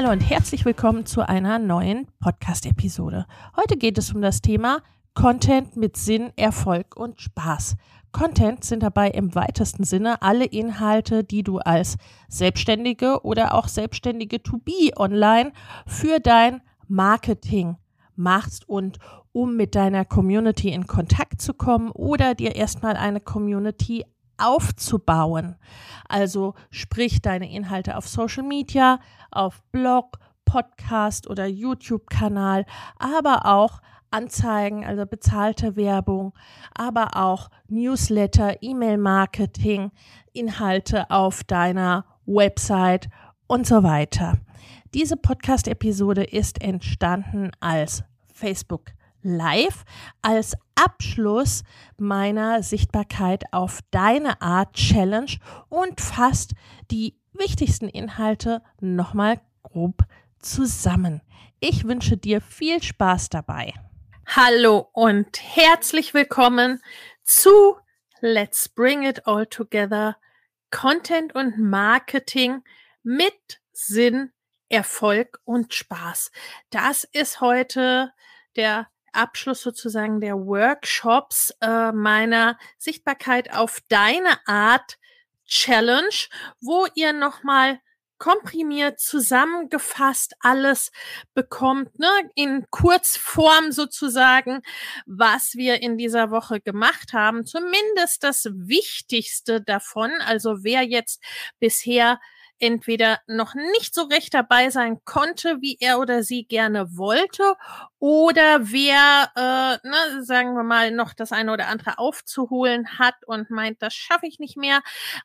[0.00, 3.26] Hallo und herzlich willkommen zu einer neuen Podcast-Episode.
[3.54, 4.80] Heute geht es um das Thema
[5.12, 7.76] Content mit Sinn, Erfolg und Spaß.
[8.10, 11.98] Content sind dabei im weitesten Sinne alle Inhalte, die du als
[12.30, 15.52] Selbstständige oder auch Selbstständige to be online
[15.86, 17.76] für dein Marketing
[18.16, 19.00] machst und
[19.32, 24.06] um mit deiner Community in Kontakt zu kommen oder dir erstmal eine Community
[24.40, 25.56] aufzubauen.
[26.08, 28.98] Also sprich deine Inhalte auf Social Media,
[29.30, 32.66] auf Blog, Podcast oder YouTube-Kanal,
[32.98, 36.32] aber auch Anzeigen, also bezahlte Werbung,
[36.74, 39.92] aber auch Newsletter, E-Mail-Marketing,
[40.32, 43.08] Inhalte auf deiner Website
[43.46, 44.38] und so weiter.
[44.94, 48.02] Diese Podcast-Episode ist entstanden als
[48.34, 48.90] Facebook
[49.22, 49.84] Live
[50.22, 51.62] als Abschluss
[51.98, 55.32] meiner Sichtbarkeit auf deine Art Challenge
[55.68, 56.52] und fasst
[56.90, 60.04] die wichtigsten Inhalte nochmal grob
[60.38, 61.20] zusammen.
[61.60, 63.74] Ich wünsche dir viel Spaß dabei.
[64.26, 66.80] Hallo und herzlich willkommen
[67.22, 67.76] zu
[68.20, 70.16] Let's Bring It All Together
[70.70, 72.62] Content und Marketing
[73.02, 74.32] mit Sinn,
[74.68, 76.30] Erfolg und Spaß.
[76.70, 78.12] Das ist heute
[78.56, 84.98] der Abschluss sozusagen der Workshops äh, meiner Sichtbarkeit auf deine Art
[85.46, 86.14] Challenge,
[86.60, 87.80] wo ihr nochmal
[88.20, 90.92] komprimiert zusammengefasst alles
[91.34, 94.60] bekommt, ne, in Kurzform sozusagen,
[95.06, 97.46] was wir in dieser Woche gemacht haben.
[97.46, 100.12] Zumindest das Wichtigste davon.
[100.20, 101.22] Also wer jetzt
[101.58, 102.20] bisher
[102.60, 107.54] entweder noch nicht so recht dabei sein konnte, wie er oder sie gerne wollte,
[107.98, 113.50] oder wer, äh, ne, sagen wir mal, noch das eine oder andere aufzuholen hat und
[113.50, 114.80] meint, das schaffe ich nicht mehr.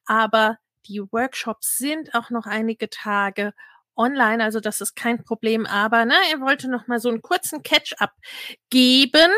[0.05, 0.57] Aber
[0.87, 3.53] die Workshops sind auch noch einige Tage
[3.97, 7.63] online, also das ist kein Problem, aber ne, er wollte noch mal so einen kurzen
[7.63, 8.11] Catch-up
[8.69, 9.31] geben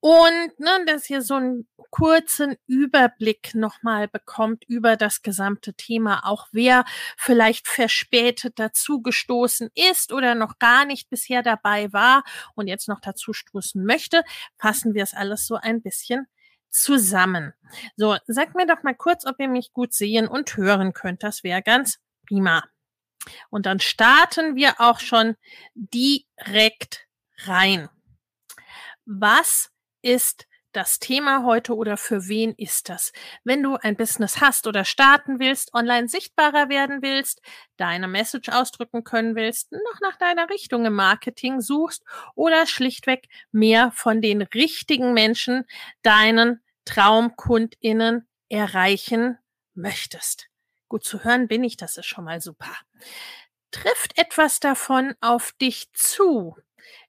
[0.00, 6.24] und ne, dass ihr so einen kurzen Überblick noch mal bekommt über das gesamte Thema,
[6.24, 6.84] auch wer
[7.16, 13.00] vielleicht verspätet dazu gestoßen ist oder noch gar nicht bisher dabei war und jetzt noch
[13.00, 14.22] dazu stoßen möchte,
[14.56, 16.26] fassen wir es alles so ein bisschen
[16.70, 17.54] zusammen.
[17.96, 21.22] So, sagt mir doch mal kurz, ob ihr mich gut sehen und hören könnt.
[21.22, 22.64] Das wäre ganz prima.
[23.50, 25.36] Und dann starten wir auch schon
[25.74, 27.06] direkt
[27.44, 27.88] rein.
[29.04, 29.70] Was
[30.02, 30.46] ist
[30.76, 33.12] das Thema heute oder für wen ist das?
[33.44, 37.40] Wenn du ein Business hast oder starten willst, online sichtbarer werden willst,
[37.78, 42.04] deine Message ausdrücken können willst, noch nach deiner Richtung im Marketing suchst
[42.34, 45.64] oder schlichtweg mehr von den richtigen Menschen,
[46.02, 49.38] deinen Traumkundinnen erreichen
[49.74, 50.48] möchtest.
[50.88, 52.76] Gut zu hören bin ich, das ist schon mal super.
[53.70, 56.56] Trifft etwas davon auf dich zu?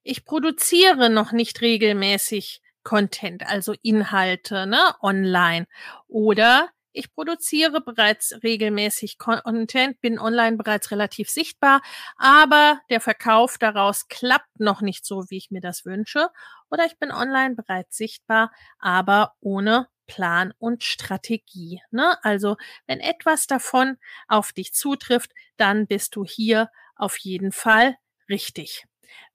[0.04, 5.68] Ich produziere noch nicht regelmäßig Content, also Inhalte, ne, online.
[6.08, 11.81] Oder ich produziere bereits regelmäßig Content, bin online bereits relativ sichtbar,
[12.16, 16.30] aber der Verkauf daraus klappt noch nicht so, wie ich mir das wünsche.
[16.72, 21.81] Oder ich bin online bereits sichtbar, aber ohne Plan und Strategie.
[21.92, 22.18] Ne?
[22.24, 22.56] Also
[22.86, 23.98] wenn etwas davon
[24.30, 27.98] auf dich zutrifft, dann bist du hier auf jeden Fall
[28.30, 28.86] richtig.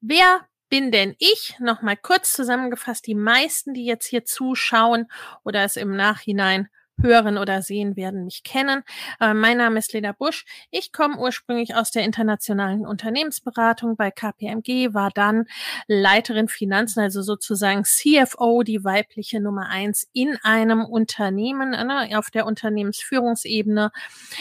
[0.01, 1.55] Wer bin denn ich?
[1.59, 5.05] Nochmal kurz zusammengefasst, die meisten, die jetzt hier zuschauen
[5.43, 6.67] oder es im Nachhinein
[6.99, 8.81] hören oder sehen, werden mich kennen.
[9.19, 10.45] Äh, mein Name ist Lena Busch.
[10.71, 15.45] Ich komme ursprünglich aus der internationalen Unternehmensberatung bei KPMG, war dann
[15.85, 22.47] Leiterin Finanzen, also sozusagen CFO, die weibliche Nummer eins in einem Unternehmen, ne, auf der
[22.47, 23.91] Unternehmensführungsebene.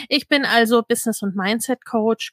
[0.08, 2.32] Ich bin also Business- und Mindset Coach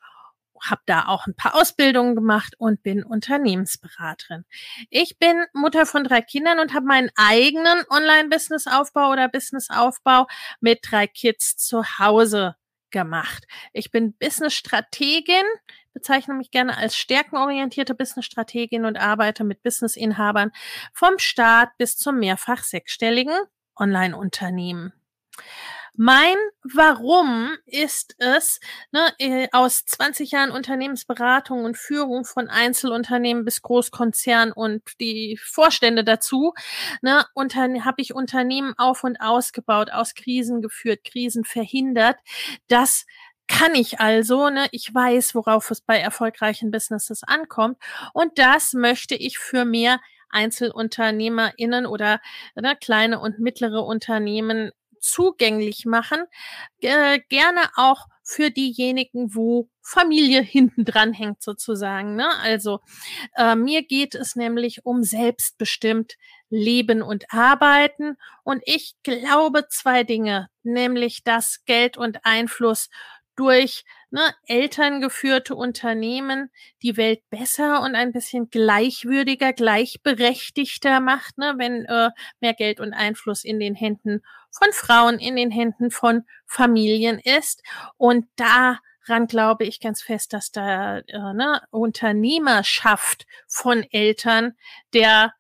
[0.64, 4.46] habe da auch ein paar Ausbildungen gemacht und bin Unternehmensberaterin.
[4.90, 10.28] Ich bin Mutter von drei Kindern und habe meinen eigenen Online-Business-Aufbau oder Business-Aufbau
[10.60, 12.56] mit drei Kids zu Hause
[12.92, 13.46] gemacht.
[13.74, 15.44] Ich bin Business-Strategin,
[15.94, 20.52] bezeichne mich gerne als stärkenorientierte Business-Strategin und arbeite mit Business-Inhabern
[20.94, 23.38] vom Start bis zum mehrfach sechsstelligen
[23.76, 24.94] Online-Unternehmen.
[26.01, 28.62] Mein Warum ist es,
[28.94, 36.06] ne, äh, aus 20 Jahren Unternehmensberatung und Führung von Einzelunternehmen bis Großkonzern und die Vorstände
[36.06, 36.54] dazu,
[37.01, 42.16] ne, habe ich Unternehmen auf und ausgebaut, aus Krisen geführt, Krisen verhindert.
[42.69, 43.06] Das
[43.50, 47.78] kann ich also, ne, ich weiß, worauf es bei erfolgreichen Businesses ankommt
[48.13, 50.00] und das möchte ich für mehr
[50.30, 52.22] EinzelunternehmerInnen oder
[52.56, 56.24] ne, kleine und mittlere Unternehmen zugänglich machen,
[56.81, 62.16] äh, gerne auch für diejenigen, wo Familie hinten dran hängt sozusagen.
[62.16, 62.30] Ne?
[62.42, 62.80] Also
[63.36, 66.16] äh, mir geht es nämlich um selbstbestimmt
[66.50, 68.18] Leben und Arbeiten.
[68.44, 72.90] Und ich glaube zwei Dinge, nämlich dass Geld und Einfluss
[73.36, 76.50] durch ne, elterngeführte Unternehmen
[76.82, 82.10] die Welt besser und ein bisschen gleichwürdiger, gleichberechtigter macht, ne, wenn äh,
[82.40, 84.22] mehr Geld und Einfluss in den Händen
[84.52, 87.64] von Frauen, in den Händen von Familien ist.
[87.98, 94.56] Und daran glaube ich ganz fest, dass da äh, ne, Unternehmerschaft von Eltern
[94.94, 95.34] der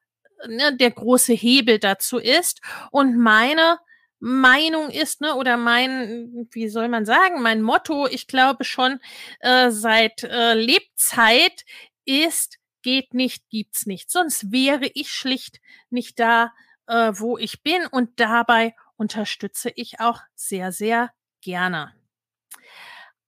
[0.47, 2.61] ne, der große Hebel dazu ist.
[2.91, 3.79] Und meine
[4.19, 8.99] Meinung ist, ne, oder mein, wie soll man sagen, mein Motto, ich glaube schon
[9.39, 11.63] äh, seit äh, Lebzeit
[12.05, 14.11] ist, geht nicht, gibt's nicht.
[14.11, 16.53] Sonst wäre ich schlicht nicht da,
[16.87, 21.11] äh, wo ich bin und dabei unterstütze ich auch sehr, sehr
[21.41, 21.93] gerne.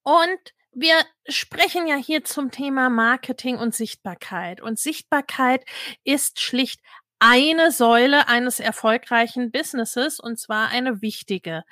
[0.04, 0.40] Und
[0.74, 0.96] wir
[1.28, 4.62] sprechen ja hier zum Thema Marketing und Sichtbarkeit.
[4.62, 5.66] Und Sichtbarkeit
[6.04, 6.82] ist schlicht
[7.22, 11.64] eine Säule eines erfolgreichen Businesses und zwar eine wichtige.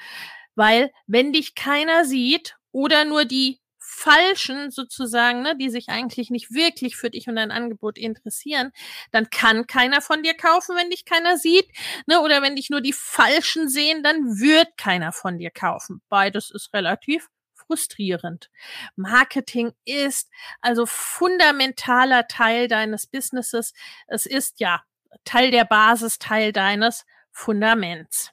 [0.53, 6.53] Weil wenn dich keiner sieht oder nur die Falschen sozusagen, ne, die sich eigentlich nicht
[6.53, 8.71] wirklich für dich und dein Angebot interessieren,
[9.11, 11.65] dann kann keiner von dir kaufen, wenn dich keiner sieht.
[12.05, 16.01] Ne, oder wenn dich nur die Falschen sehen, dann wird keiner von dir kaufen.
[16.09, 18.51] Beides ist relativ frustrierend.
[18.95, 20.29] Marketing ist
[20.61, 23.73] also fundamentaler Teil deines Businesses.
[24.07, 24.83] Es ist ja
[25.23, 28.31] Teil der Basis, Teil deines Fundaments.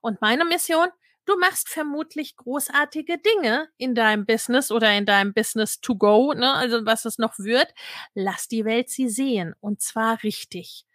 [0.00, 0.88] Und meine Mission,
[1.24, 6.54] du machst vermutlich großartige Dinge in deinem Business oder in deinem Business to go, ne,
[6.54, 7.74] also was es noch wird.
[8.14, 10.86] Lass die Welt sie sehen und zwar richtig.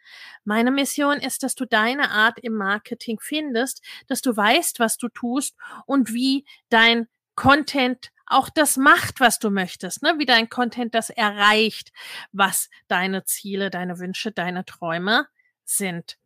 [0.43, 5.09] Meine Mission ist, dass du deine Art im Marketing findest, dass du weißt, was du
[5.09, 5.55] tust
[5.85, 7.07] und wie dein
[7.41, 10.13] Content auch das macht, was du möchtest, ne?
[10.19, 11.91] wie dein Content das erreicht,
[12.31, 15.27] was deine Ziele, deine Wünsche, deine Träume
[15.65, 16.19] sind.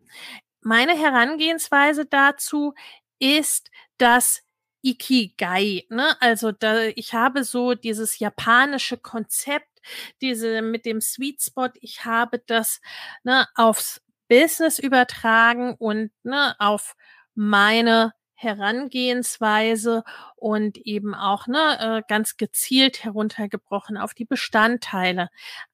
[0.59, 2.73] Meine Herangehensweise dazu
[3.17, 4.43] ist das
[4.81, 6.17] Ikigai, ne?
[6.19, 9.79] Also da, ich habe so dieses japanische Konzept,
[10.21, 12.81] diese mit dem Sweet Spot, ich habe das
[13.23, 16.97] ne, aufs Business übertragen und ne, auf
[17.35, 20.03] meine Herangehensweise
[20.35, 25.29] und eben auch ne, äh, ganz gezielt heruntergebrochen auf die Bestandteile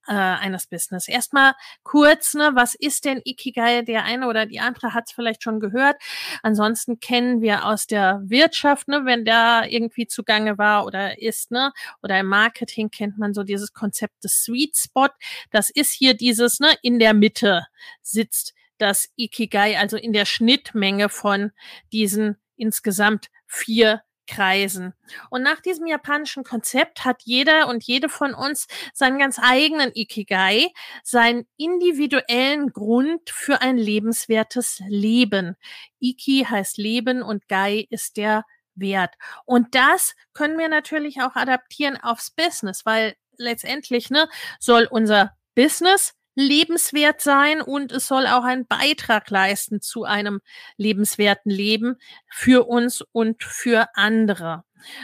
[0.07, 1.07] äh, eines Business.
[1.07, 1.53] Erstmal
[1.83, 3.81] kurz, ne, was ist denn Ikigai?
[3.81, 5.97] Der eine oder die andere hat es vielleicht schon gehört.
[6.43, 11.73] Ansonsten kennen wir aus der Wirtschaft, ne, wenn da irgendwie zugange war oder ist, ne,
[12.03, 15.09] oder im Marketing kennt man so dieses Konzept des Sweet Spot.
[15.49, 17.65] Das ist hier dieses, ne, in der Mitte
[18.01, 21.51] sitzt das Ikigai, also in der Schnittmenge von
[21.91, 24.93] diesen insgesamt vier Kreisen.
[25.29, 30.67] Und nach diesem japanischen Konzept hat jeder und jede von uns seinen ganz eigenen Ikigai,
[31.03, 35.57] seinen individuellen Grund für ein lebenswertes Leben.
[35.99, 39.15] Iki heißt Leben und Gai ist der Wert.
[39.45, 46.13] Und das können wir natürlich auch adaptieren aufs Business, weil letztendlich ne, soll unser Business
[46.35, 50.41] lebenswert sein und es soll auch einen Beitrag leisten zu einem
[50.77, 51.97] lebenswerten Leben
[52.29, 54.63] für uns und für andere.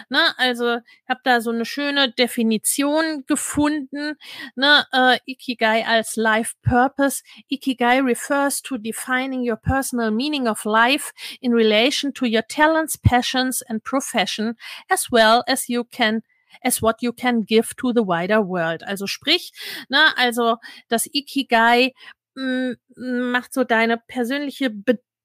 [0.09, 0.19] Ne?
[0.37, 4.15] Also ich habe da so eine schöne Definition gefunden.
[4.55, 4.85] Ne?
[4.91, 7.23] Äh, Ikigai als Life Purpose.
[7.47, 13.61] Ikigai refers to defining your personal meaning of life in relation to your talents, passions
[13.61, 14.55] and profession,
[14.89, 16.23] as well as you can
[16.61, 18.83] as what you can give to the wider world.
[18.83, 19.51] Also sprich,
[19.89, 21.93] ne, also das Ikigai
[22.35, 24.69] mh, mm, macht so deine persönliche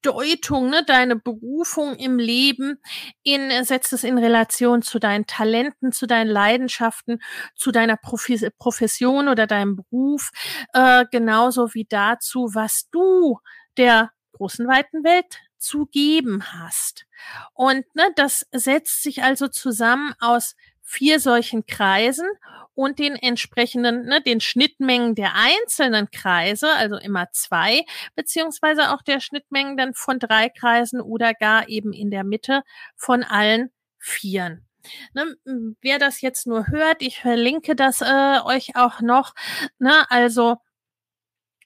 [0.03, 2.79] Bedeutung ne, deine Berufung im Leben
[3.23, 7.19] in, setzt es in Relation zu deinen Talenten, zu deinen Leidenschaften,
[7.55, 10.31] zu deiner Profi Profession oder deinem Beruf,
[10.73, 13.39] äh, genauso wie dazu, was du
[13.77, 17.05] der großen weiten Welt zu geben hast.
[17.53, 22.27] Und ne, das setzt sich also zusammen aus vier solchen Kreisen
[22.75, 27.85] und den entsprechenden, ne, den Schnittmengen der einzelnen Kreise, also immer zwei,
[28.15, 32.63] beziehungsweise auch der Schnittmengen dann von drei Kreisen oder gar eben in der Mitte
[32.95, 34.67] von allen vieren.
[35.13, 35.35] Ne,
[35.81, 39.33] wer das jetzt nur hört, ich verlinke das äh, euch auch noch.
[39.79, 40.57] Ne, also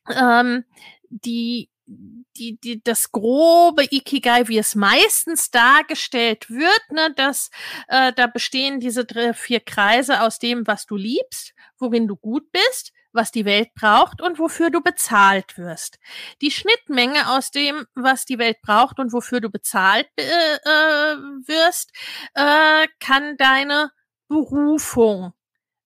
[0.10, 0.66] ähm,
[1.10, 7.50] die die, die, das grobe Ikigai, wie es meistens dargestellt wird, ne, dass
[7.88, 12.52] äh, da bestehen diese drei, vier Kreise aus dem, was du liebst, worin du gut
[12.52, 15.98] bist, was die Welt braucht und wofür du bezahlt wirst.
[16.42, 21.18] Die Schnittmenge aus dem, was die Welt braucht und wofür du bezahlt äh, äh,
[21.48, 21.92] wirst,
[22.34, 23.92] äh, kann deine
[24.28, 25.34] Berufung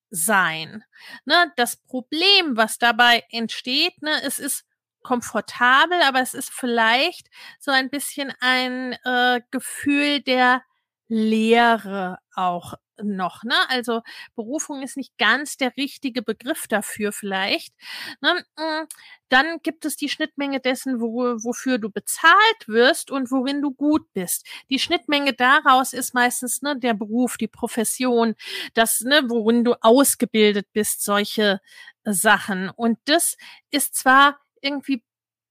[0.10, 0.84] sein.
[1.26, 4.66] Ne, das Problem, was dabei entsteht, ne, es ist
[5.04, 7.30] komfortabel, aber es ist vielleicht
[7.60, 10.64] so ein bisschen ein äh, Gefühl der
[11.08, 13.56] Leere auch noch, ne?
[13.70, 14.02] Also
[14.36, 17.74] Berufung ist nicht ganz der richtige Begriff dafür vielleicht.
[18.22, 18.44] Ne?
[18.58, 18.88] Hm,
[19.30, 24.06] dann gibt es die Schnittmenge dessen, wo, wofür du bezahlt wirst und worin du gut
[24.14, 24.46] bist.
[24.70, 28.36] Die Schnittmenge daraus ist meistens ne, der Beruf, die Profession,
[28.74, 31.60] das, ne, worin du ausgebildet bist, solche
[32.04, 32.70] Sachen.
[32.70, 33.38] Und das
[33.72, 35.04] ist zwar irgendwie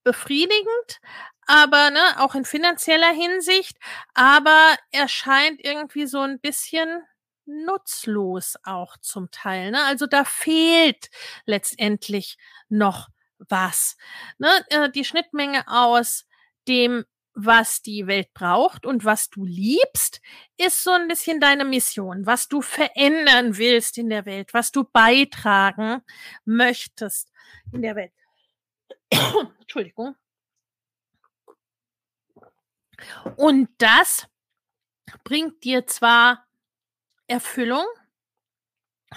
[0.03, 0.99] befriedigend,
[1.45, 3.77] aber ne, auch in finanzieller Hinsicht,
[4.13, 7.03] aber er scheint irgendwie so ein bisschen
[7.45, 9.71] nutzlos auch zum Teil.
[9.71, 9.83] Ne?
[9.83, 11.09] Also da fehlt
[11.45, 12.37] letztendlich
[12.69, 13.09] noch
[13.49, 13.97] was.
[14.37, 14.49] Ne?
[14.69, 16.25] Äh, die Schnittmenge aus
[16.67, 20.21] dem, was die Welt braucht und was du liebst,
[20.57, 24.83] ist so ein bisschen deine Mission, was du verändern willst in der Welt, was du
[24.83, 26.01] beitragen
[26.45, 27.31] möchtest
[27.71, 28.11] in der Welt.
[29.61, 30.15] Entschuldigung.
[33.35, 34.27] Und das
[35.23, 36.45] bringt dir zwar
[37.27, 37.85] Erfüllung,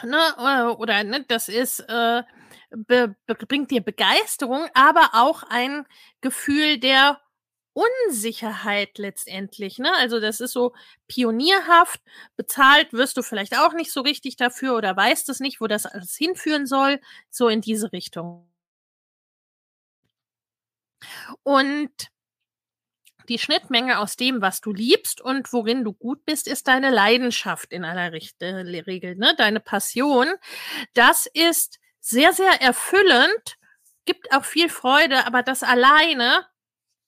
[0.02, 2.22] ne, äh, oder ne, das ist, äh,
[2.70, 5.86] bringt dir Begeisterung, aber auch ein
[6.20, 7.20] Gefühl der
[7.72, 9.78] Unsicherheit letztendlich.
[9.78, 9.92] Ne?
[9.96, 10.74] Also das ist so
[11.08, 12.00] pionierhaft,
[12.36, 15.86] bezahlt wirst du vielleicht auch nicht so richtig dafür oder weißt es nicht, wo das
[15.86, 18.48] alles hinführen soll, so in diese Richtung.
[21.42, 21.90] Und
[23.28, 27.72] die Schnittmenge aus dem, was du liebst und worin du gut bist, ist deine Leidenschaft
[27.72, 29.34] in aller Regel, ne?
[29.36, 30.28] deine Passion.
[30.92, 33.56] Das ist sehr, sehr erfüllend,
[34.04, 36.46] gibt auch viel Freude, aber das alleine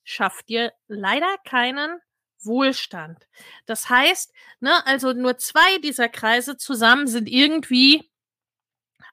[0.04, 2.00] schafft dir leider keinen
[2.42, 3.26] Wohlstand.
[3.66, 8.10] Das heißt, ne, also nur zwei dieser Kreise zusammen sind irgendwie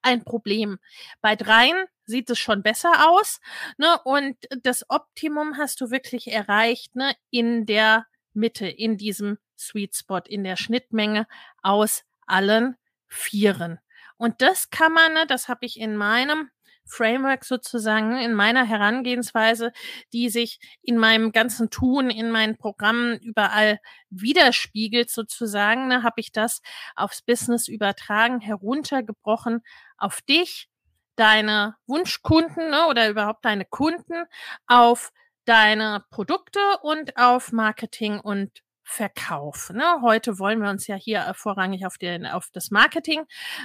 [0.01, 0.79] ein Problem.
[1.21, 3.39] Bei dreien sieht es schon besser aus.
[3.77, 4.00] Ne?
[4.03, 7.13] Und das Optimum hast du wirklich erreicht ne?
[7.29, 11.27] in der Mitte, in diesem Sweet Spot, in der Schnittmenge
[11.62, 12.75] aus allen
[13.07, 13.79] Vieren.
[14.17, 16.50] Und das kann man, ne, das habe ich in meinem
[16.86, 19.72] Framework sozusagen, in meiner Herangehensweise,
[20.12, 23.79] die sich in meinem ganzen Tun, in meinen Programmen überall
[24.10, 26.62] widerspiegelt sozusagen, ne, habe ich das
[26.95, 29.62] aufs Business übertragen, heruntergebrochen
[29.98, 30.69] auf dich,
[31.15, 34.25] deine Wunschkunden ne, oder überhaupt deine Kunden,
[34.67, 35.12] auf
[35.46, 39.70] deine Produkte und auf Marketing und Verkauf.
[39.72, 40.01] Ne?
[40.01, 43.24] Heute wollen wir uns ja hier äh, vorrangig auf, den, auf das Marketing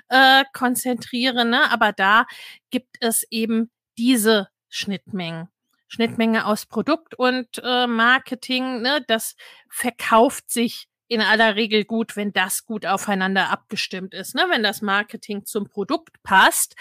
[0.08, 1.70] äh, konzentrieren, ne?
[1.70, 2.26] aber da
[2.70, 5.48] gibt es eben diese Schnittmengen.
[5.88, 9.04] Schnittmenge aus Produkt und äh, Marketing, ne?
[9.08, 9.34] das
[9.68, 14.46] verkauft sich in aller Regel gut, wenn das gut aufeinander abgestimmt ist, ne?
[14.50, 16.76] wenn das Marketing zum Produkt passt,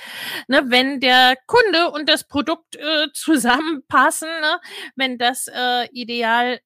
[0.47, 0.63] ne?
[0.67, 4.59] wenn der Kunde und das Produkt äh, zusammenpassen, ne?
[4.95, 6.59] wenn das äh, ideal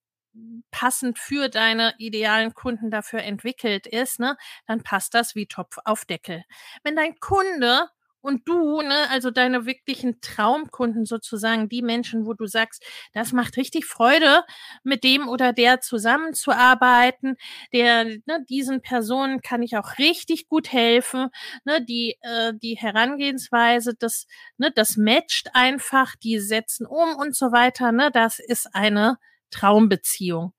[0.72, 4.38] passend für deine idealen Kunden dafür entwickelt ist, ne?
[4.66, 6.44] dann passt das wie Topf auf Deckel.
[6.84, 7.90] Wenn dein Kunde
[8.22, 13.58] und du, ne, also deine wirklichen Traumkunden sozusagen, die Menschen, wo du sagst, das macht
[13.58, 14.44] richtig Freude,
[14.84, 17.36] mit dem oder der zusammenzuarbeiten,
[17.74, 21.30] der, ne, diesen Personen kann ich auch richtig gut helfen,
[21.66, 27.52] ne, die, äh, die Herangehensweise, das, ne, das matcht einfach, die setzen um und so
[27.52, 29.18] weiter, ne, das ist eine
[29.50, 30.54] Traumbeziehung.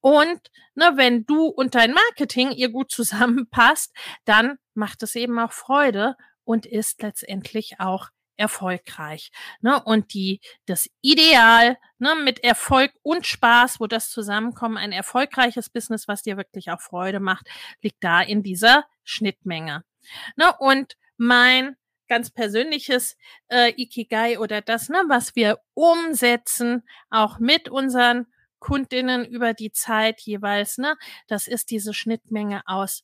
[0.00, 3.94] Und ne, wenn du und dein Marketing ihr gut zusammenpasst,
[4.24, 9.30] dann macht es eben auch Freude und ist letztendlich auch erfolgreich.
[9.60, 9.82] Ne?
[9.82, 16.08] Und die, das Ideal ne, mit Erfolg und Spaß, wo das zusammenkommen, ein erfolgreiches Business,
[16.08, 17.48] was dir wirklich auch Freude macht,
[17.82, 19.84] liegt da in dieser Schnittmenge.
[20.36, 20.52] Ne?
[20.58, 21.76] Und mein
[22.08, 23.16] ganz persönliches
[23.48, 28.26] äh, Ikigai oder das, ne, was wir umsetzen, auch mit unseren
[28.58, 30.96] Kundinnen über die Zeit jeweils, ne,
[31.28, 33.02] das ist diese Schnittmenge aus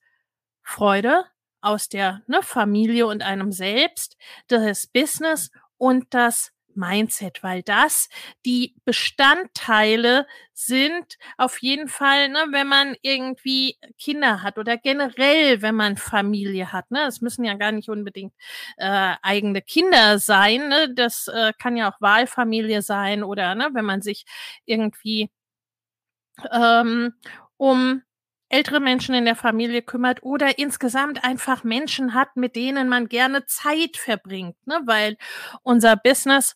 [0.63, 1.25] Freude,
[1.61, 4.17] aus der ne, Familie und einem selbst,
[4.49, 8.09] das Business und das Mindset, weil das
[8.45, 15.75] die Bestandteile sind auf jeden Fall, ne, wenn man irgendwie Kinder hat oder generell, wenn
[15.75, 16.91] man Familie hat.
[16.91, 18.35] Ne, es müssen ja gar nicht unbedingt
[18.77, 20.69] äh, eigene Kinder sein.
[20.69, 24.25] Ne, das äh, kann ja auch Wahlfamilie sein oder ne, wenn man sich
[24.65, 25.31] irgendwie
[26.53, 27.13] ähm,
[27.57, 28.03] um
[28.51, 33.47] ältere Menschen in der Familie kümmert oder insgesamt einfach Menschen hat, mit denen man gerne
[33.47, 34.81] Zeit verbringt, ne?
[34.85, 35.17] weil
[35.63, 36.55] unser Business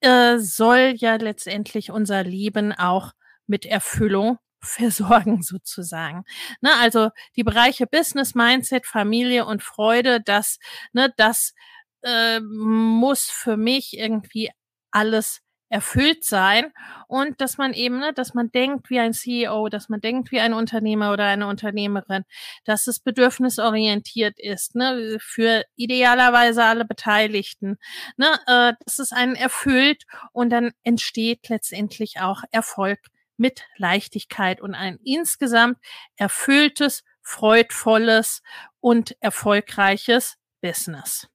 [0.00, 3.12] äh, soll ja letztendlich unser Leben auch
[3.46, 6.24] mit Erfüllung versorgen sozusagen.
[6.60, 10.58] Ne, also die Bereiche Business, Mindset, Familie und Freude, das,
[10.92, 11.54] ne, das
[12.02, 14.50] äh, muss für mich irgendwie
[14.90, 15.43] alles
[15.74, 16.72] erfüllt sein
[17.08, 20.38] und dass man eben, ne, dass man denkt wie ein CEO, dass man denkt wie
[20.38, 22.22] ein Unternehmer oder eine Unternehmerin,
[22.64, 27.76] dass es bedürfnisorientiert ist, ne, für idealerweise alle Beteiligten,
[28.16, 33.00] ne, äh, dass es einen erfüllt und dann entsteht letztendlich auch Erfolg
[33.36, 35.78] mit Leichtigkeit und ein insgesamt
[36.14, 38.42] erfülltes, freudvolles
[38.78, 41.26] und erfolgreiches Business.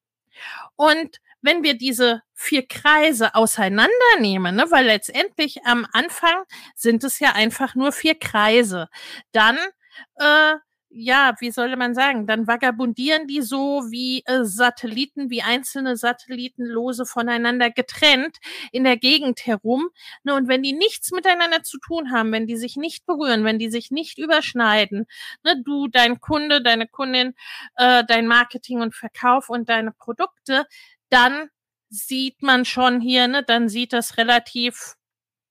[0.77, 6.43] Und wenn wir diese vier Kreise auseinandernehmen, ne, weil letztendlich am Anfang
[6.75, 8.89] sind es ja einfach nur vier Kreise,
[9.31, 9.57] dann
[10.15, 10.55] äh,
[10.91, 16.65] ja, wie soll man sagen, dann vagabundieren die so wie äh, Satelliten, wie einzelne Satelliten
[16.65, 18.37] lose voneinander getrennt
[18.71, 19.89] in der Gegend herum.
[20.23, 23.59] Ne, und wenn die nichts miteinander zu tun haben, wenn die sich nicht berühren, wenn
[23.59, 25.05] die sich nicht überschneiden,
[25.43, 27.35] ne, du, dein Kunde, deine Kundin,
[27.75, 30.65] äh, dein Marketing und Verkauf und deine Produkte,
[31.09, 31.49] dann
[31.89, 34.95] sieht man schon hier, ne, dann sieht das relativ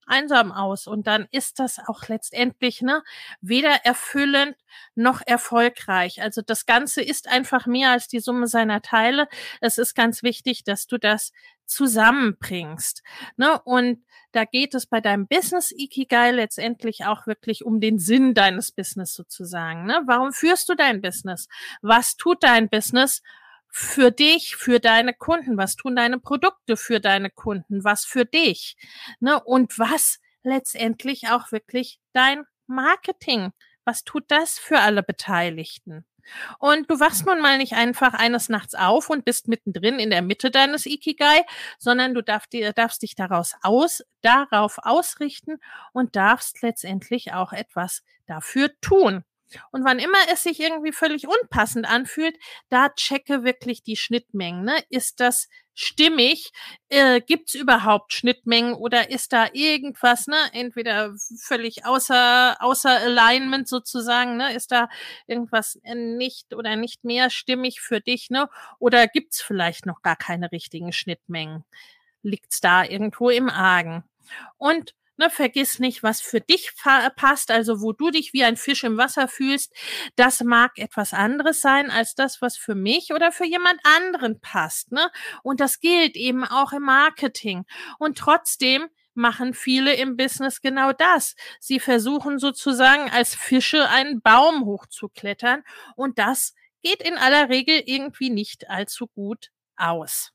[0.09, 3.03] einsam aus und dann ist das auch letztendlich ne,
[3.41, 4.55] weder erfüllend
[4.95, 6.21] noch erfolgreich.
[6.21, 9.27] Also das Ganze ist einfach mehr als die Summe seiner Teile.
[9.61, 11.31] Es ist ganz wichtig, dass du das
[11.65, 13.03] zusammenbringst.
[13.37, 13.61] Ne?
[13.61, 18.71] Und da geht es bei deinem Business Ikigai letztendlich auch wirklich um den Sinn deines
[18.71, 19.85] Business sozusagen.
[19.85, 20.01] Ne?
[20.05, 21.47] Warum führst du dein Business?
[21.81, 23.21] Was tut dein Business?
[23.69, 25.57] Für dich, für deine Kunden?
[25.57, 27.83] Was tun deine Produkte für deine Kunden?
[27.83, 28.75] Was für dich?
[29.19, 29.41] Ne?
[29.43, 33.51] Und was letztendlich auch wirklich dein Marketing?
[33.85, 36.05] Was tut das für alle Beteiligten?
[36.59, 40.21] Und du wachst nun mal nicht einfach eines Nachts auf und bist mittendrin in der
[40.21, 41.43] Mitte deines Ikigai,
[41.79, 45.57] sondern du darfst, darfst dich daraus aus, darauf ausrichten
[45.93, 49.23] und darfst letztendlich auch etwas dafür tun.
[49.71, 52.35] Und wann immer es sich irgendwie völlig unpassend anfühlt,
[52.69, 54.63] da checke wirklich die Schnittmengen.
[54.63, 54.75] Ne?
[54.89, 56.51] Ist das stimmig?
[56.89, 60.37] Äh, Gibt es überhaupt Schnittmengen oder ist da irgendwas, ne?
[60.53, 64.53] entweder völlig außer, außer Alignment sozusagen, ne?
[64.53, 64.89] ist da
[65.25, 68.29] irgendwas nicht oder nicht mehr stimmig für dich?
[68.29, 68.49] Ne?
[68.77, 71.63] Oder gibt es vielleicht noch gar keine richtigen Schnittmengen?
[72.21, 74.03] Liegt es da irgendwo im Argen?
[74.57, 76.71] Und Ne, vergiss nicht, was für dich
[77.17, 79.73] passt, also wo du dich wie ein Fisch im Wasser fühlst.
[80.15, 84.93] Das mag etwas anderes sein als das, was für mich oder für jemand anderen passt.
[84.93, 85.11] Ne?
[85.43, 87.65] Und das gilt eben auch im Marketing.
[87.97, 91.35] Und trotzdem machen viele im Business genau das.
[91.59, 95.63] Sie versuchen sozusagen als Fische einen Baum hochzuklettern
[95.97, 100.31] und das geht in aller Regel irgendwie nicht allzu gut aus.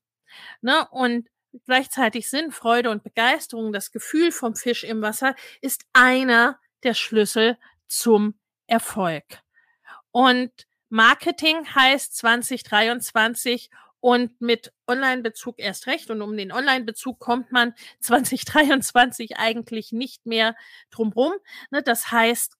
[0.60, 0.86] Ne?
[0.90, 1.30] Und
[1.66, 7.58] gleichzeitig Sinn, Freude und Begeisterung, das Gefühl vom Fisch im Wasser, ist einer der Schlüssel
[7.86, 9.24] zum Erfolg.
[10.10, 10.52] Und
[10.88, 16.10] Marketing heißt 2023 und mit Online-Bezug erst recht.
[16.10, 20.54] Und um den Online-Bezug kommt man 2023 eigentlich nicht mehr
[20.90, 21.32] drumrum.
[21.70, 22.56] Ne, das heißt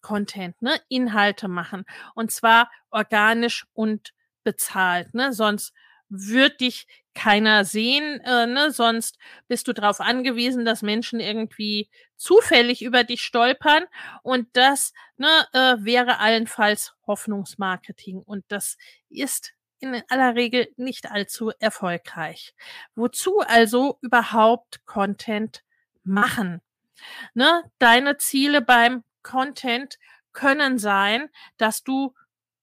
[0.00, 1.84] Content, ne, Inhalte machen.
[2.14, 5.14] Und zwar organisch und bezahlt.
[5.14, 5.32] Ne?
[5.32, 5.72] Sonst
[6.08, 8.70] wird dich keiner sehen, äh, ne?
[8.70, 13.84] sonst bist du darauf angewiesen, dass Menschen irgendwie zufällig über dich stolpern
[14.22, 18.76] und das ne, äh, wäre allenfalls Hoffnungsmarketing und das
[19.08, 22.54] ist in aller Regel nicht allzu erfolgreich.
[22.94, 25.62] Wozu also überhaupt Content
[26.02, 26.60] machen?
[27.34, 27.62] Ne?
[27.78, 29.98] Deine Ziele beim Content
[30.32, 32.14] können sein, dass du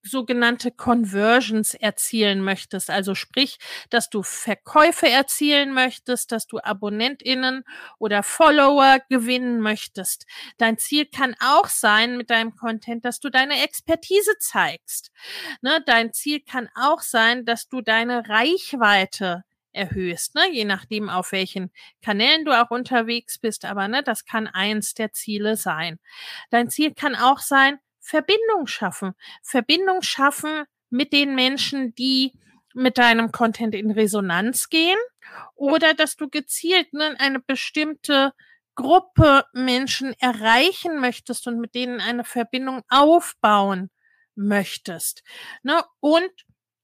[0.04, 2.90] sogenannte Conversions erzielen möchtest.
[2.90, 3.58] Also sprich,
[3.90, 7.64] dass du Verkäufe erzielen möchtest, dass du Abonnentinnen
[8.00, 10.26] oder Follower gewinnen möchtest.
[10.58, 15.12] Dein Ziel kann auch sein mit deinem Content, dass du deine Expertise zeigst.
[15.62, 15.84] Ne?
[15.86, 20.52] Dein Ziel kann auch sein, dass du deine Reichweite erhöhst, ne?
[20.52, 23.66] je nachdem, auf welchen Kanälen du auch unterwegs bist.
[23.66, 26.00] Aber ne, das kann eins der Ziele sein.
[26.50, 29.14] Dein Ziel kann auch sein, Verbindung schaffen.
[29.44, 32.34] Verbindung schaffen mit den Menschen, die
[32.74, 34.98] mit deinem Content in Resonanz gehen
[35.56, 38.34] oder dass du gezielt ne, eine bestimmte
[38.76, 43.90] Gruppe Menschen erreichen möchtest und mit denen eine Verbindung aufbauen
[44.36, 45.24] möchtest.
[45.64, 45.84] Ne?
[46.00, 46.32] Und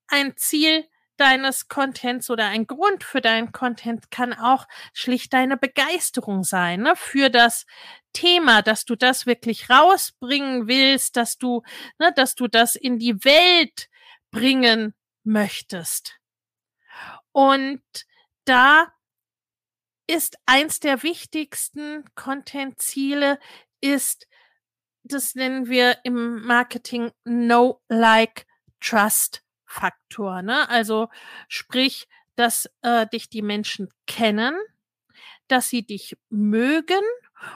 [0.07, 0.85] ein Ziel
[1.17, 6.95] deines Contents oder ein Grund für deinen Content kann auch schlicht deine Begeisterung sein ne,
[6.95, 7.65] für das
[8.13, 11.63] Thema, dass du das wirklich rausbringen willst, dass du,
[11.99, 13.89] ne, dass du das in die Welt
[14.31, 16.19] bringen möchtest.
[17.31, 17.81] Und
[18.45, 18.93] da
[20.07, 23.39] ist eins der wichtigsten Content-Ziele
[23.81, 24.27] ist,
[25.03, 28.45] das nennen wir im Marketing No Like
[28.79, 30.41] Trust Faktor.
[30.41, 30.67] Ne?
[30.69, 31.09] Also
[31.47, 34.55] sprich, dass äh, dich die Menschen kennen,
[35.47, 37.01] dass sie dich mögen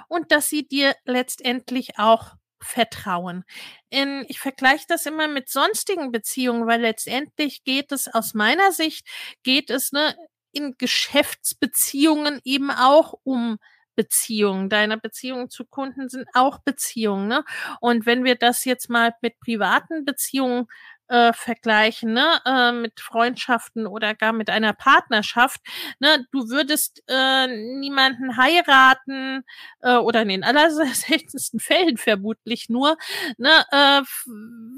[0.07, 3.43] und dass sie dir letztendlich auch vertrauen.
[3.89, 9.07] In, ich vergleiche das immer mit sonstigen Beziehungen, weil letztendlich geht es aus meiner Sicht,
[9.43, 10.15] geht es ne,
[10.51, 13.57] in Geschäftsbeziehungen eben auch um
[13.95, 14.69] Beziehungen.
[14.69, 17.27] Deine Beziehungen zu Kunden sind auch Beziehungen.
[17.27, 17.43] Ne?
[17.79, 20.67] Und wenn wir das jetzt mal mit privaten Beziehungen
[21.11, 25.59] äh, vergleichen, ne, äh, mit Freundschaften oder gar mit einer Partnerschaft,
[25.99, 29.43] ne, du würdest äh, niemanden heiraten
[29.81, 32.97] äh, oder in den allerseltensten Fällen vermutlich nur,
[33.37, 34.01] ne, äh,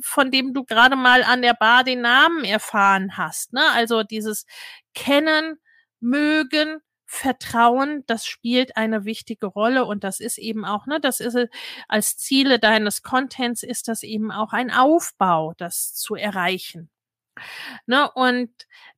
[0.04, 4.48] von dem du gerade mal an der Bar den Namen erfahren hast, ne, also dieses
[4.96, 5.60] Kennen,
[6.00, 6.82] mögen,
[7.16, 11.38] Vertrauen, das spielt eine wichtige Rolle und das ist eben auch, ne, das ist
[11.88, 16.90] als Ziele deines Contents ist das eben auch ein Aufbau, das zu erreichen.
[17.86, 18.50] Ne, und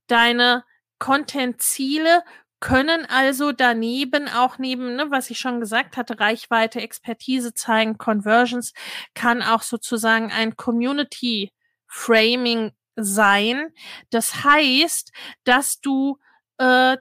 [0.08, 0.64] deine
[0.98, 2.24] Content-Ziele
[2.62, 8.72] können also daneben auch neben, ne, was ich schon gesagt hatte, Reichweite, Expertise zeigen, Conversions,
[9.14, 11.52] kann auch sozusagen ein Community
[11.86, 13.74] Framing sein.
[14.10, 15.12] Das heißt,
[15.44, 16.18] dass du
[16.58, 16.98] äh,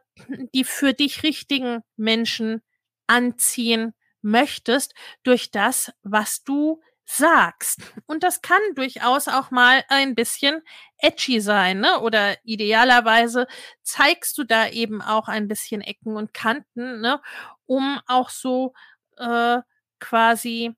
[0.55, 2.62] die für dich richtigen Menschen
[3.07, 7.81] anziehen möchtest durch das, was du sagst.
[8.07, 10.62] Und das kann durchaus auch mal ein bisschen
[10.99, 12.01] edgy sein, ne?
[12.01, 13.47] Oder idealerweise
[13.83, 17.21] zeigst du da eben auch ein bisschen Ecken und Kanten, ne?
[17.67, 18.73] Um auch so
[19.19, 19.59] äh,
[20.01, 20.75] quasi,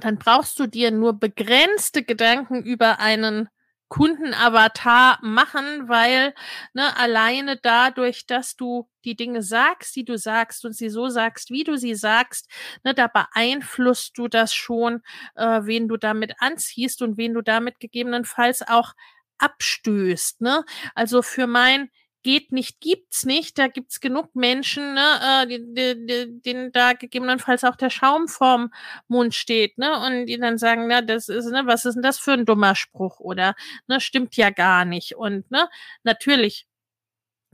[0.00, 3.48] dann brauchst du dir nur begrenzte Gedanken über einen
[3.88, 6.34] Kundenavatar machen, weil
[6.74, 11.50] ne, alleine dadurch, dass du die Dinge sagst, die du sagst und sie so sagst,
[11.50, 12.50] wie du sie sagst,
[12.84, 15.02] ne, da beeinflusst du das schon,
[15.36, 18.94] äh, wen du damit anziehst und wen du damit gegebenenfalls auch
[19.38, 20.40] abstößt.
[20.40, 20.64] Ne?
[20.94, 21.90] Also für mein
[22.28, 23.58] geht nicht, gibt's nicht.
[23.58, 28.70] Da gibt's genug Menschen, ne, äh, denen da gegebenenfalls auch der Schaum vorm
[29.08, 32.18] Mund steht, ne, und die dann sagen, na, das ist, ne, was ist denn das
[32.18, 33.54] für ein dummer Spruch oder,
[33.86, 35.16] ne, stimmt ja gar nicht.
[35.16, 35.68] Und, ne,
[36.02, 36.66] natürlich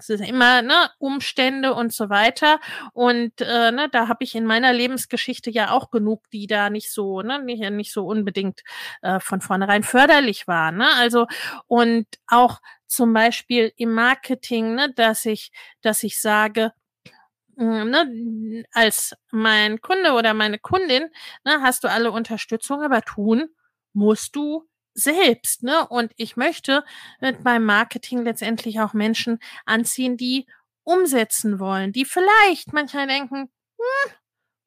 [0.09, 2.61] es ist immer ne, Umstände und so weiter.
[2.93, 6.93] Und äh, ne, da habe ich in meiner Lebensgeschichte ja auch genug, die da nicht
[6.93, 8.63] so, ne, nicht, nicht so unbedingt
[9.03, 10.77] äh, von vornherein förderlich waren.
[10.77, 10.89] Ne?
[10.97, 11.27] Also
[11.67, 15.51] und auch zum Beispiel im Marketing, ne, dass ich,
[15.83, 16.73] dass ich sage,
[17.57, 21.05] hm, Ne, als mein Kunde oder meine Kundin,
[21.45, 23.49] ne, hast du alle Unterstützung, aber tun
[23.93, 25.87] musst du selbst, ne?
[25.89, 26.85] Und ich möchte
[27.21, 30.47] mit meinem Marketing letztendlich auch Menschen anziehen, die
[30.85, 34.13] umsetzen wollen, die vielleicht manchmal denken, hm,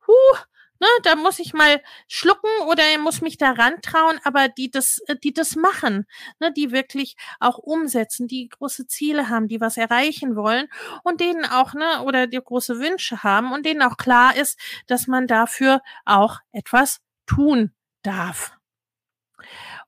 [0.07, 0.37] huh,
[0.79, 5.15] ne, da muss ich mal schlucken oder muss mich da rantrauen, aber die das, äh,
[5.23, 6.05] die das machen,
[6.39, 10.67] ne, die wirklich auch umsetzen, die große Ziele haben, die was erreichen wollen
[11.03, 15.07] und denen auch, ne, oder die große Wünsche haben und denen auch klar ist, dass
[15.07, 17.71] man dafür auch etwas tun
[18.03, 18.53] darf.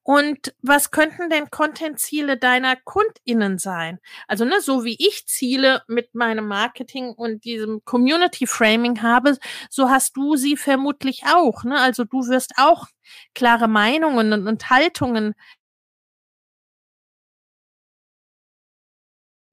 [0.10, 4.00] Und was könnten denn Content-Ziele deiner KundInnen sein?
[4.28, 9.38] Also, ne, so wie ich Ziele mit meinem Marketing und diesem Community Framing habe,
[9.70, 11.64] so hast du sie vermutlich auch.
[11.64, 11.80] Ne?
[11.80, 12.88] Also du wirst auch
[13.36, 15.36] klare Meinungen und, und Haltungen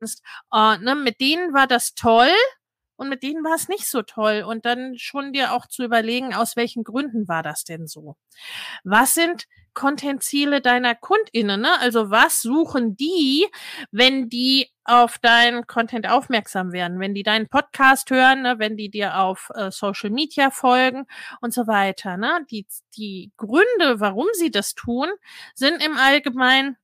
[0.00, 2.32] äh, ne, mit denen war das toll
[2.96, 4.42] und mit denen war es nicht so toll.
[4.46, 8.16] Und dann schon dir auch zu überlegen, aus welchen Gründen war das denn so?
[8.84, 11.60] Was sind Content-Ziele deiner KundInnen?
[11.60, 11.78] Ne?
[11.80, 13.46] Also was suchen die,
[13.92, 18.58] wenn die auf deinen Content aufmerksam werden, wenn die deinen Podcast hören, ne?
[18.58, 21.06] wenn die dir auf äh, Social Media folgen
[21.40, 22.16] und so weiter.
[22.16, 22.44] Ne?
[22.50, 25.08] Die, die Gründe, warum sie das tun,
[25.54, 26.76] sind im Allgemeinen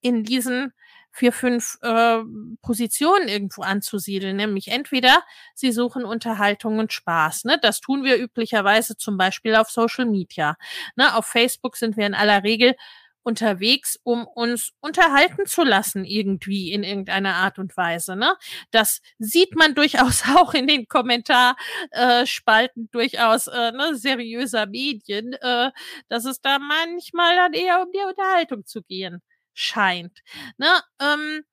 [0.00, 0.72] in diesen
[1.18, 2.18] vier, fünf äh,
[2.62, 4.36] Positionen irgendwo anzusiedeln.
[4.36, 5.22] Nämlich entweder
[5.54, 7.44] sie suchen Unterhaltung und Spaß.
[7.44, 7.58] Ne?
[7.60, 10.56] Das tun wir üblicherweise zum Beispiel auf Social Media.
[10.96, 11.14] Ne?
[11.14, 12.74] Auf Facebook sind wir in aller Regel
[13.22, 18.16] unterwegs, um uns unterhalten zu lassen, irgendwie in irgendeiner Art und Weise.
[18.16, 18.34] Ne?
[18.70, 25.70] Das sieht man durchaus auch in den Kommentarspalten äh, durchaus äh, ne, seriöser Medien, äh,
[26.08, 29.20] dass es da manchmal dann eher um die Unterhaltung zu gehen
[29.58, 30.22] scheint.
[30.56, 30.68] Ne?
[31.00, 31.44] Ähm,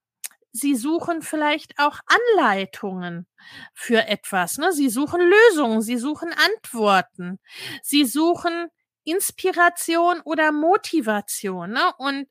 [0.58, 3.28] Sie suchen vielleicht auch Anleitungen
[3.74, 4.58] für etwas.
[4.58, 4.72] Ne?
[4.72, 7.40] Sie suchen Lösungen, sie suchen Antworten,
[7.84, 8.70] sie suchen
[9.04, 11.94] Inspiration oder Motivation ne?
[11.98, 12.30] und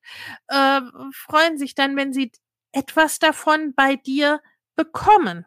[0.48, 0.80] äh,
[1.12, 2.32] freuen sich dann, wenn sie
[2.72, 4.40] etwas davon bei dir
[4.74, 5.44] bekommen.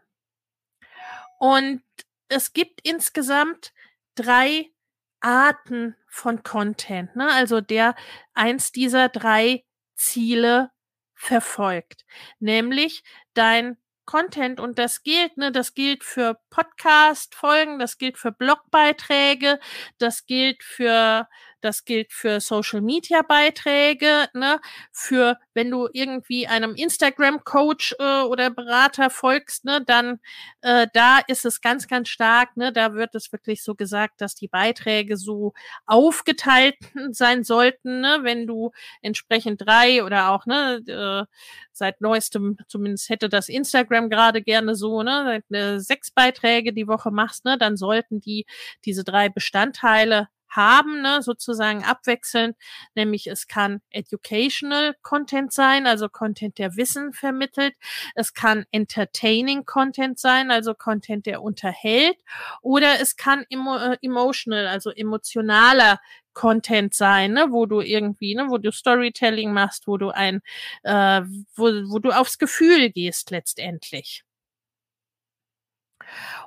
[1.39, 1.81] Und
[2.29, 3.73] es gibt insgesamt
[4.13, 4.71] drei
[5.19, 7.15] Arten von Content.
[7.15, 7.27] Ne?
[7.31, 7.95] Also der
[8.35, 9.63] eins dieser drei
[9.97, 10.71] Ziele
[11.15, 12.05] verfolgt,
[12.39, 19.59] nämlich dein Content und das gilt, ne, das gilt für Podcast-Folgen, das gilt für Blogbeiträge,
[19.97, 21.27] das gilt für
[21.61, 24.59] das gilt für Social Media Beiträge, ne,
[24.91, 30.19] für wenn du irgendwie einem Instagram Coach äh, oder Berater folgst, ne, dann
[30.61, 34.35] äh, da ist es ganz ganz stark, ne, da wird es wirklich so gesagt, dass
[34.35, 35.53] die Beiträge so
[35.85, 36.75] aufgeteilt
[37.11, 41.25] sein sollten, ne, wenn du entsprechend drei oder auch ne äh,
[41.71, 47.11] seit neuestem zumindest hätte das Instagram gerade gerne so, ne, äh, sechs Beiträge die Woche
[47.11, 48.45] machst, ne, dann sollten die
[48.85, 52.57] diese drei Bestandteile haben, ne, sozusagen abwechselnd,
[52.95, 57.75] nämlich es kann educational Content sein, also Content, der Wissen vermittelt,
[58.15, 62.17] es kann entertaining Content sein, also Content, der unterhält,
[62.61, 65.99] oder es kann emo äh, emotional, also emotionaler
[66.33, 70.41] Content sein, ne, wo du irgendwie, ne, wo du Storytelling machst, wo du ein,
[70.83, 71.21] äh,
[71.55, 74.23] wo, wo du aufs Gefühl gehst letztendlich.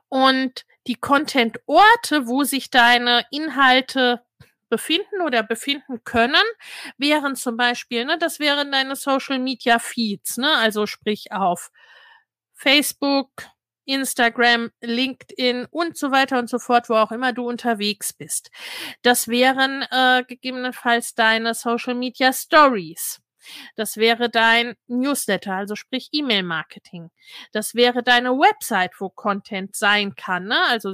[0.09, 4.22] Und die Content-Orte, wo sich deine Inhalte
[4.68, 6.42] befinden oder befinden können,
[6.96, 11.70] wären zum Beispiel, ne, das wären deine Social Media Feeds, ne, also sprich auf
[12.54, 13.30] Facebook,
[13.84, 18.50] Instagram, LinkedIn und so weiter und so fort, wo auch immer du unterwegs bist.
[19.02, 23.20] Das wären äh, gegebenenfalls deine Social Media Stories.
[23.76, 27.11] Das wäre dein Newsletter, also sprich E-Mail-Marketing.
[27.53, 30.59] Das wäre deine Website, wo Content sein kann, ne?
[30.68, 30.92] also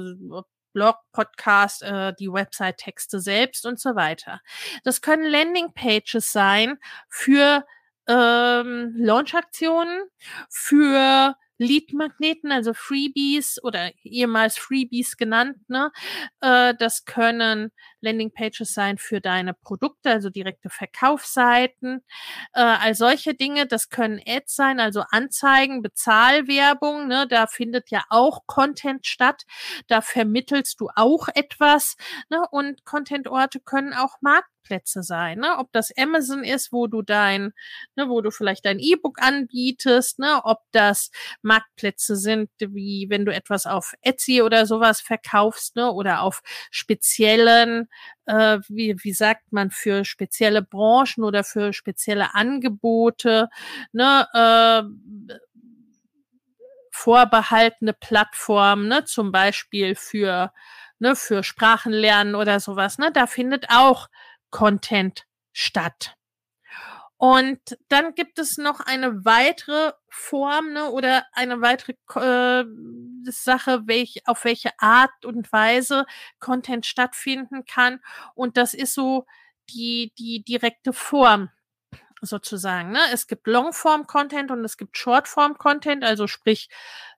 [0.73, 4.41] Blog, Podcast, äh, die Website-Texte selbst und so weiter.
[4.83, 6.77] Das können Landing-Pages sein
[7.09, 7.65] für
[8.07, 10.03] ähm, Launch-Aktionen,
[10.49, 15.57] für Lead-Magneten, also Freebies oder ehemals Freebies genannt.
[15.67, 15.91] Ne?
[16.41, 22.03] Äh, das können Landingpages sein für deine Produkte, also direkte Verkaufsseiten.
[22.53, 27.07] Äh, all solche Dinge, das können Ads sein, also Anzeigen, Bezahlwerbung.
[27.07, 27.27] Ne?
[27.27, 29.43] Da findet ja auch Content statt.
[29.87, 31.95] Da vermittelst du auch etwas.
[32.29, 32.43] Ne?
[32.51, 35.57] Und Content-Orte können auch Markt Marktplätze sein, ne?
[35.57, 37.53] Ob das Amazon ist, wo du dein,
[37.95, 40.41] ne, wo du vielleicht dein E-Book anbietest, ne?
[40.43, 45.91] Ob das Marktplätze sind, wie wenn du etwas auf Etsy oder sowas verkaufst, ne?
[45.91, 47.89] Oder auf speziellen,
[48.25, 53.49] äh, wie, wie sagt man, für spezielle Branchen oder für spezielle Angebote,
[53.91, 54.27] ne?
[54.33, 55.37] Äh,
[56.91, 60.51] vorbehaltene Plattformen, ne, zum Beispiel für,
[60.97, 64.07] ne, für Sprachenlernen oder sowas, ne, da findet auch
[64.49, 66.17] Content statt.
[67.17, 72.63] Und dann gibt es noch eine weitere Form ne, oder eine weitere äh,
[73.31, 76.05] Sache, welch, auf welche Art und Weise
[76.39, 78.01] Content stattfinden kann.
[78.35, 79.25] Und das ist so
[79.71, 81.49] die, die direkte Form
[82.21, 82.91] sozusagen.
[82.91, 82.99] Ne?
[83.11, 86.69] Es gibt Longform-Content und es gibt Shortform-Content, also sprich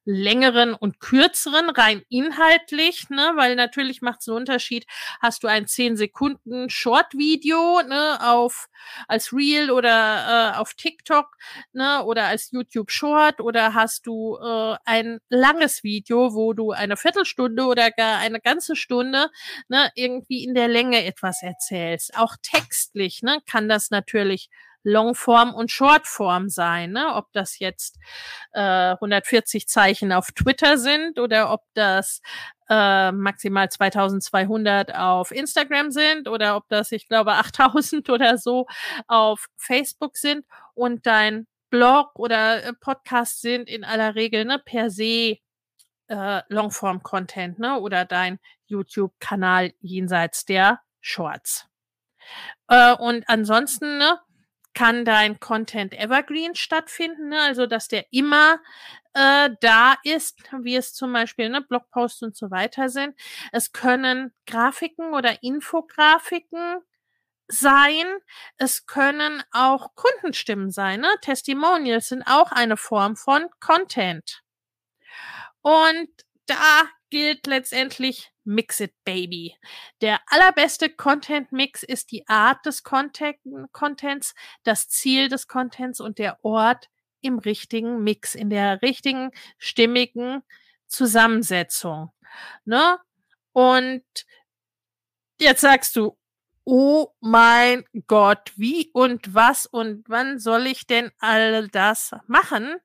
[0.10, 4.86] längeren und kürzeren, rein inhaltlich, ne, weil natürlich macht es einen Unterschied,
[5.22, 8.69] hast du ein 10 Sekunden Short-Video, ne, auf,
[9.08, 11.36] als Reel oder äh, auf TikTok,
[11.74, 16.98] ne, oder als YouTube Short oder hast du äh, ein langes Video, wo du eine
[16.98, 19.30] Viertelstunde oder gar eine ganze Stunde,
[19.67, 22.17] ne, irgendwie in der Länge etwas erzählst.
[22.17, 24.50] Auch textlich, ne, kann das natürlich
[24.89, 27.15] Longform und Shortform sein, ne?
[27.15, 27.97] ob das jetzt
[28.54, 32.21] äh, 140 Zeichen auf Twitter sind oder ob das
[32.69, 38.67] äh, maximal 2200 auf Instagram sind oder ob das, ich glaube, 8000 oder so
[39.08, 44.89] auf Facebook sind und dein Blog oder äh, Podcast sind in aller Regel ne, per
[44.89, 45.38] se
[46.08, 51.67] äh, Longform-Content ne, oder dein YouTube-Kanal jenseits der Shorts.
[52.67, 54.19] Äh, und ansonsten ne,
[54.73, 57.41] kann dein Content Evergreen stattfinden, ne?
[57.41, 58.60] also dass der immer
[59.13, 63.15] äh, da ist, wie es zum Beispiel ne, Blogposts und so weiter sind.
[63.51, 66.82] Es können Grafiken oder Infografiken
[67.47, 68.05] sein.
[68.58, 71.01] Es können auch Kundenstimmen sein.
[71.01, 71.10] Ne?
[71.21, 74.43] Testimonials sind auch eine Form von Content.
[75.62, 76.10] Und
[76.45, 79.56] da gilt letztendlich Mix It Baby.
[80.02, 83.38] Der allerbeste Content Mix ist die Art des Content
[83.72, 86.89] Contents, das Ziel des Contents und der Ort
[87.22, 90.43] im richtigen Mix, in der richtigen, stimmigen
[90.88, 92.12] Zusammensetzung.
[92.65, 93.00] Ne?
[93.54, 94.04] Und
[95.39, 96.18] jetzt sagst du,
[96.71, 102.75] oh mein Gott, wie und was und wann soll ich denn all das machen?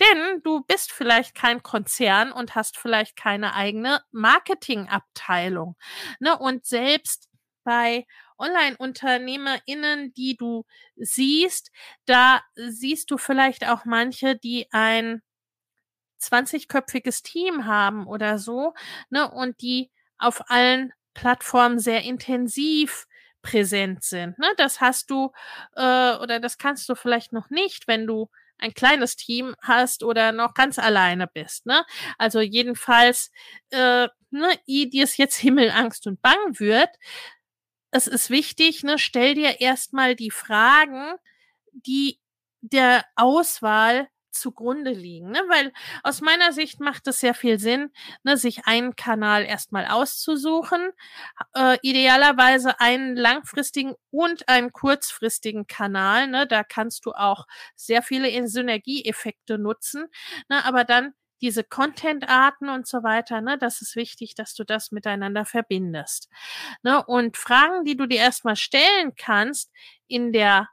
[0.00, 5.76] Denn du bist vielleicht kein Konzern und hast vielleicht keine eigene Marketingabteilung.
[6.20, 6.38] Ne?
[6.38, 7.28] Und selbst
[7.64, 8.06] bei
[8.38, 10.64] Online-UnternehmerInnen, die du
[10.96, 11.70] siehst,
[12.06, 15.20] da siehst du vielleicht auch manche, die ein
[16.22, 18.72] 20-köpfiges Team haben oder so,
[19.10, 23.06] ne, und die auf allen Plattformen sehr intensiv
[23.44, 24.36] präsent sind.
[24.38, 24.48] Ne?
[24.56, 25.30] Das hast du
[25.76, 28.28] äh, oder das kannst du vielleicht noch nicht, wenn du
[28.58, 31.66] ein kleines Team hast oder noch ganz alleine bist.
[31.66, 31.84] Ne?
[32.18, 33.30] Also jedenfalls,
[33.70, 36.90] äh, ne, dir es jetzt Himmelangst und Bang wird,
[37.90, 41.14] es ist wichtig, ne, stell dir erstmal die Fragen,
[41.72, 42.20] die
[42.60, 45.30] der Auswahl zugrunde liegen.
[45.30, 45.40] Ne?
[45.48, 47.90] Weil aus meiner Sicht macht es sehr viel Sinn,
[48.22, 50.90] ne, sich einen Kanal erstmal auszusuchen,
[51.54, 56.28] äh, idealerweise einen langfristigen und einen kurzfristigen Kanal.
[56.28, 56.46] Ne?
[56.46, 60.06] Da kannst du auch sehr viele Synergieeffekte nutzen,
[60.48, 60.64] ne?
[60.64, 65.44] aber dann diese Content-Arten und so weiter, ne, das ist wichtig, dass du das miteinander
[65.44, 66.30] verbindest.
[66.82, 69.70] Ne, und Fragen, die du dir erstmal stellen kannst
[70.06, 70.68] in der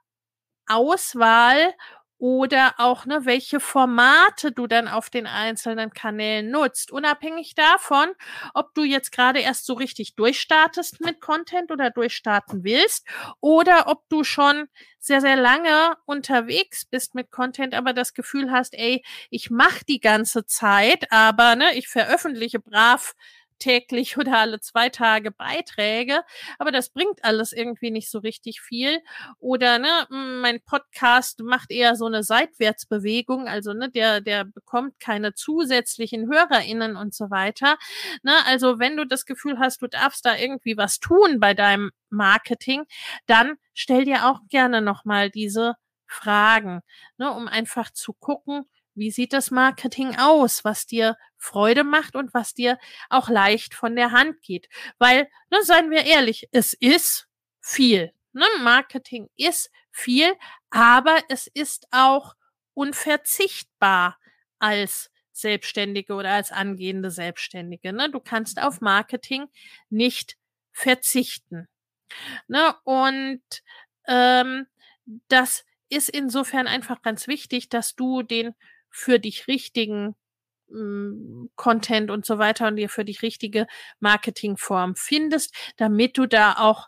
[0.67, 1.73] Auswahl
[2.21, 6.91] oder auch, ne, welche Formate du dann auf den einzelnen Kanälen nutzt.
[6.91, 8.09] Unabhängig davon,
[8.53, 13.07] ob du jetzt gerade erst so richtig durchstartest mit Content oder durchstarten willst
[13.39, 14.67] oder ob du schon
[14.99, 19.99] sehr, sehr lange unterwegs bist mit Content, aber das Gefühl hast, ey, ich mache die
[19.99, 23.15] ganze Zeit, aber ne, ich veröffentliche brav
[23.61, 26.21] täglich oder alle zwei Tage Beiträge,
[26.59, 28.99] aber das bringt alles irgendwie nicht so richtig viel.
[29.39, 35.33] Oder ne, mein Podcast macht eher so eine Seitwärtsbewegung, also ne, der, der bekommt keine
[35.33, 37.77] zusätzlichen HörerInnen und so weiter.
[38.23, 41.91] Ne, also wenn du das Gefühl hast, du darfst da irgendwie was tun bei deinem
[42.09, 42.83] Marketing,
[43.25, 45.75] dann stell dir auch gerne nochmal diese
[46.07, 46.81] Fragen,
[47.17, 52.33] ne, um einfach zu gucken, wie sieht das Marketing aus, was dir Freude macht und
[52.33, 52.77] was dir
[53.09, 54.69] auch leicht von der Hand geht?
[54.99, 57.27] Weil, ne, seien wir ehrlich, es ist
[57.59, 58.13] viel.
[58.33, 58.45] Ne?
[58.59, 60.33] Marketing ist viel,
[60.69, 62.35] aber es ist auch
[62.73, 64.17] unverzichtbar
[64.59, 67.91] als Selbstständige oder als angehende Selbstständige.
[67.91, 68.09] Ne?
[68.11, 69.47] Du kannst auf Marketing
[69.89, 70.37] nicht
[70.71, 71.67] verzichten.
[72.47, 72.75] Ne?
[72.83, 73.41] Und
[74.07, 74.67] ähm,
[75.27, 78.53] das ist insofern einfach ganz wichtig, dass du den
[78.89, 80.15] für dich richtigen
[81.55, 83.67] Content und so weiter und dir für dich richtige
[83.99, 86.87] Marketingform findest, damit du da auch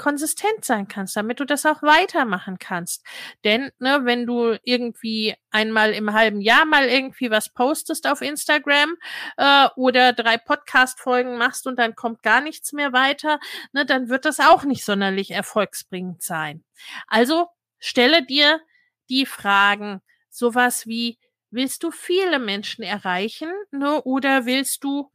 [0.00, 3.04] konsistent sein kannst, damit du das auch weitermachen kannst.
[3.44, 8.96] Denn ne, wenn du irgendwie einmal im halben Jahr mal irgendwie was postest auf Instagram
[9.36, 13.38] äh, oder drei Podcast-Folgen machst und dann kommt gar nichts mehr weiter,
[13.72, 16.64] ne, dann wird das auch nicht sonderlich erfolgsbringend sein.
[17.06, 18.58] Also stelle dir
[19.10, 21.18] die Fragen, sowas wie,
[21.52, 25.10] Willst du viele Menschen erreichen ne, oder willst du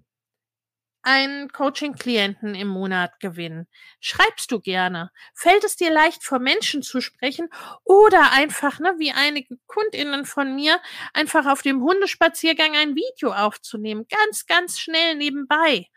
[1.04, 3.68] einen Coaching-Klienten im Monat gewinnen?
[4.02, 5.12] Schreibst du gerne?
[5.36, 7.48] Fällt es dir leicht, vor Menschen zu sprechen
[7.84, 10.82] oder einfach, ne, wie einige KundInnen von mir,
[11.14, 14.06] einfach auf dem Hundespaziergang ein Video aufzunehmen?
[14.10, 15.88] Ganz, ganz schnell nebenbei.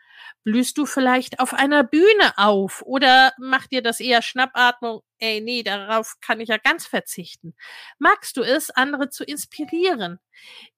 [0.43, 5.01] Blühst du vielleicht auf einer Bühne auf oder macht dir das eher Schnappatmung?
[5.19, 7.55] Ey, nee, darauf kann ich ja ganz verzichten.
[7.99, 10.19] Magst du es, andere zu inspirieren?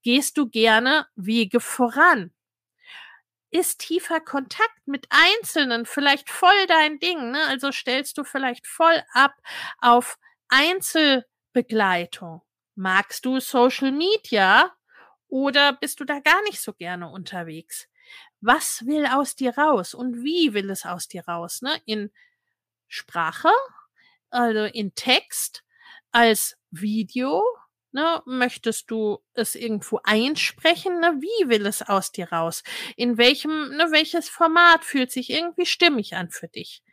[0.04, 2.32] Gehst du gerne Wege voran?
[3.52, 7.32] ist tiefer Kontakt mit Einzelnen vielleicht voll dein Ding.
[7.32, 7.46] Ne?
[7.48, 9.36] Also stellst du vielleicht voll ab
[9.80, 10.18] auf
[10.50, 12.42] Einzelbegleitung.
[12.76, 14.72] Magst du Social Media
[15.28, 17.88] oder bist du da gar nicht so gerne unterwegs?
[18.42, 21.62] Was will aus dir raus und wie will es aus dir raus?
[21.62, 21.80] Ne?
[21.86, 22.12] In
[22.88, 23.52] Sprache,
[24.30, 25.64] also in Text,
[26.12, 27.44] als Video,
[27.94, 31.02] Ne, möchtest du es irgendwo einsprechen?
[31.02, 31.20] Ne?
[31.20, 32.64] Wie will es aus dir raus?
[32.96, 36.84] In welchem, ne, welches Format fühlt sich irgendwie stimmig an für dich?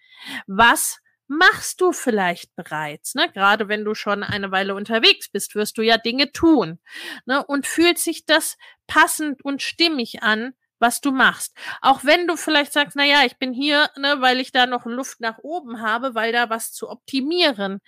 [0.49, 3.15] Was machst du vielleicht bereits?
[3.15, 3.31] Ne?
[3.33, 6.81] Gerade wenn du schon eine Weile unterwegs bist, wirst du ja Dinge tun.
[7.27, 7.47] Ne?
[7.47, 11.57] Und fühlt sich das passend und stimmig an, was du machst.
[11.81, 14.87] Auch wenn du vielleicht sagst, na ja, ich bin hier, ne, weil ich da noch
[14.87, 17.81] Luft nach oben habe, weil da was zu optimieren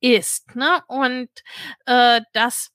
[0.00, 0.54] ist.
[0.56, 0.82] Ne?
[0.88, 1.30] Und
[1.86, 2.72] äh, das,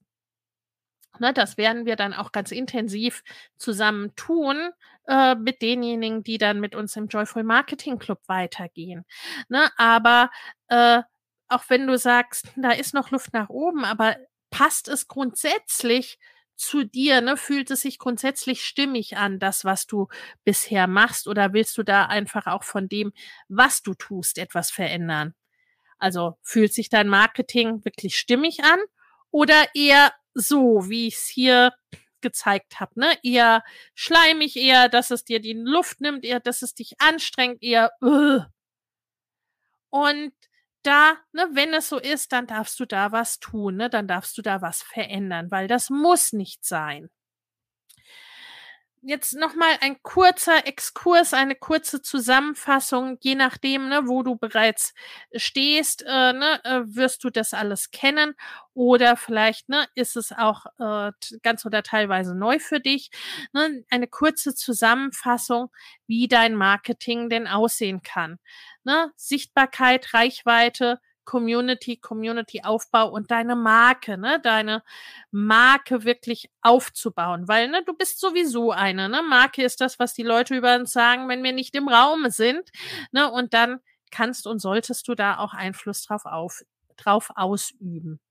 [1.19, 3.23] ne, das werden wir dann auch ganz intensiv
[3.57, 4.71] zusammen tun
[5.07, 9.05] äh, mit denjenigen, die dann mit uns im Joyful Marketing Club weitergehen.
[9.49, 9.69] Ne?
[9.77, 10.29] Aber
[10.67, 11.01] äh,
[11.49, 14.17] auch wenn du sagst, da ist noch Luft nach oben, aber
[14.49, 16.19] passt es grundsätzlich
[16.57, 17.37] zu dir, ne?
[17.37, 20.07] Fühlt es sich grundsätzlich stimmig an, das, was du
[20.43, 23.13] bisher machst, oder willst du da einfach auch von dem,
[23.47, 25.33] was du tust, etwas verändern?
[25.99, 28.79] Also fühlt sich dein Marketing wirklich stimmig an
[29.31, 31.73] oder eher so, wie ich es hier
[32.21, 33.17] gezeigt habe, ne?
[33.23, 33.63] Eher
[33.95, 38.41] schleimig, eher, dass es dir die Luft nimmt, eher, dass es dich anstrengt, eher uh.
[39.89, 40.33] und
[40.87, 43.89] da, ne, wenn es so ist, dann darfst du da was tun, ne?
[43.89, 47.09] Dann darfst du da was verändern, weil das muss nicht sein
[49.01, 54.93] jetzt nochmal ein kurzer Exkurs, eine kurze Zusammenfassung, je nachdem, ne, wo du bereits
[55.35, 58.35] stehst, äh, ne, äh, wirst du das alles kennen
[58.73, 63.09] oder vielleicht ne, ist es auch äh, ganz oder teilweise neu für dich.
[63.53, 65.69] Ne, eine kurze Zusammenfassung,
[66.07, 68.39] wie dein Marketing denn aussehen kann.
[68.83, 74.81] Ne, Sichtbarkeit, Reichweite, Community, Community-Aufbau und deine Marke, ne, deine
[75.29, 80.23] Marke wirklich aufzubauen, weil, ne, du bist sowieso eine, ne, Marke ist das, was die
[80.23, 82.71] Leute über uns sagen, wenn wir nicht im Raum sind,
[83.11, 86.63] ne, und dann kannst und solltest du da auch Einfluss drauf auf,
[86.95, 88.21] drauf ausüben.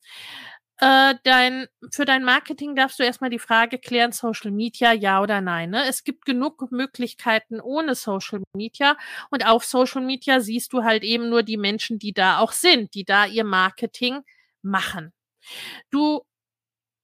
[0.78, 5.40] Äh, dein, für dein Marketing darfst du erstmal die Frage klären, Social Media, ja oder
[5.40, 5.70] nein.
[5.70, 5.84] Ne?
[5.88, 8.96] Es gibt genug Möglichkeiten ohne Social Media
[9.30, 12.94] und auf Social Media siehst du halt eben nur die Menschen, die da auch sind,
[12.94, 14.20] die da ihr Marketing
[14.62, 15.14] machen.
[15.90, 16.22] Du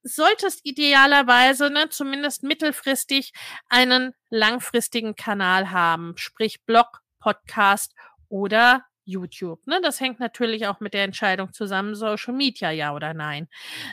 [0.03, 3.33] solltest idealerweise, ne, zumindest mittelfristig,
[3.68, 7.95] einen langfristigen Kanal haben, sprich Blog, Podcast
[8.29, 9.66] oder YouTube.
[9.66, 9.80] Ne?
[9.82, 13.48] Das hängt natürlich auch mit der Entscheidung zusammen, Social Media ja oder nein.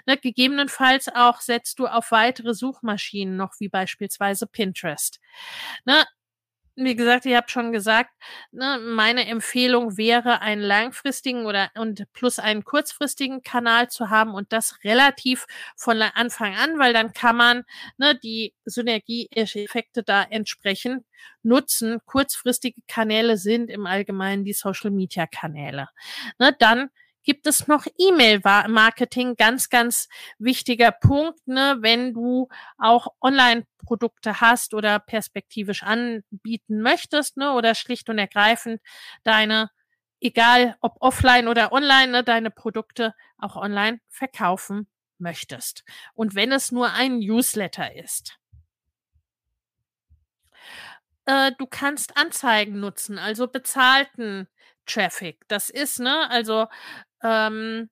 [0.05, 0.17] Ne?
[0.17, 5.19] Gegebenenfalls auch setzt du auf weitere Suchmaschinen noch, wie beispielsweise Pinterest.
[5.85, 6.05] Ne?
[6.83, 8.11] Wie gesagt, ihr habt schon gesagt,
[8.51, 14.53] ne, meine Empfehlung wäre, einen langfristigen oder und plus einen kurzfristigen Kanal zu haben und
[14.53, 17.63] das relativ von Anfang an, weil dann kann man
[17.97, 21.05] ne, die Synergieeffekte da entsprechend
[21.43, 21.99] nutzen.
[22.05, 25.89] Kurzfristige Kanäle sind im Allgemeinen die Social Media Kanäle.
[26.39, 26.89] Ne, dann
[27.23, 30.07] gibt es noch E-Mail-Marketing, ganz, ganz
[30.37, 38.09] wichtiger Punkt, ne, wenn du auch Online-Produkte hast oder perspektivisch anbieten möchtest, ne, oder schlicht
[38.09, 38.81] und ergreifend
[39.23, 39.69] deine,
[40.21, 45.83] egal ob offline oder online, ne, deine Produkte auch online verkaufen möchtest.
[46.13, 48.39] Und wenn es nur ein Newsletter ist.
[51.25, 54.47] Äh, du kannst Anzeigen nutzen, also bezahlten
[54.85, 55.47] Traffic.
[55.47, 56.67] Das ist, ne, also
[57.23, 57.89] ähm,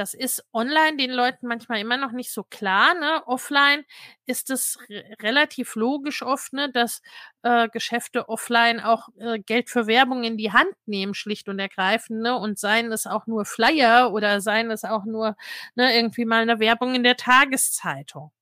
[0.00, 2.94] das ist online den Leuten manchmal immer noch nicht so klar.
[2.94, 3.22] Ne?
[3.26, 3.84] Offline
[4.24, 4.78] ist es
[5.20, 7.02] relativ logisch oft, ne, dass
[7.42, 12.22] äh, Geschäfte offline auch äh, Geld für Werbung in die Hand nehmen, schlicht und ergreifend.
[12.22, 12.34] Ne?
[12.36, 15.36] Und seien es auch nur Flyer oder seien es auch nur
[15.74, 18.32] ne, irgendwie mal eine Werbung in der Tageszeitung.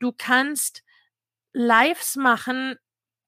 [0.00, 0.82] Du kannst
[1.52, 2.76] Lives machen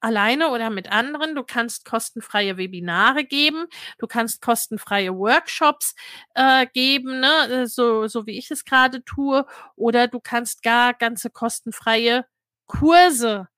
[0.01, 1.34] alleine oder mit anderen.
[1.34, 3.66] Du kannst kostenfreie Webinare geben,
[3.98, 5.94] du kannst kostenfreie Workshops
[6.34, 7.48] äh, geben, ne?
[7.48, 9.46] Äh, so, so wie ich es gerade tue,
[9.76, 12.24] oder du kannst gar ganze kostenfreie
[12.66, 13.48] Kurse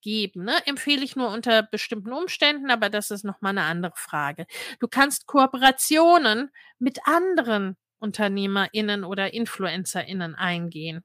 [0.00, 0.44] geben.
[0.44, 0.54] Ne?
[0.66, 4.46] Empfehle ich nur unter bestimmten Umständen, aber das ist nochmal eine andere Frage.
[4.78, 11.04] Du kannst Kooperationen mit anderen UnternehmerInnen oder InfluencerInnen eingehen.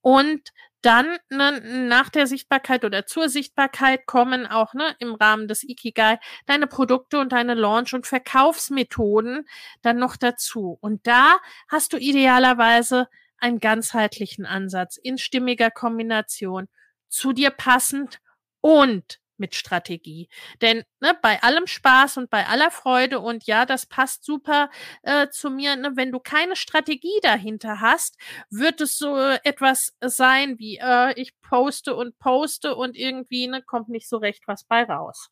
[0.00, 0.50] Und
[0.82, 6.18] dann ne, nach der Sichtbarkeit oder zur Sichtbarkeit kommen auch ne, im Rahmen des Ikigai
[6.46, 9.48] deine Produkte und deine Launch- und Verkaufsmethoden
[9.82, 10.78] dann noch dazu.
[10.80, 13.08] Und da hast du idealerweise
[13.38, 16.68] einen ganzheitlichen Ansatz in stimmiger Kombination,
[17.08, 18.20] zu dir passend
[18.60, 20.28] und mit Strategie.
[20.60, 24.70] Denn ne, bei allem Spaß und bei aller Freude und ja, das passt super
[25.02, 28.16] äh, zu mir, ne, wenn du keine Strategie dahinter hast,
[28.50, 33.88] wird es so etwas sein wie äh, ich poste und poste und irgendwie ne, kommt
[33.88, 35.30] nicht so recht was bei raus.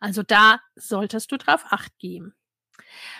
[0.00, 2.34] Also da solltest du drauf acht geben.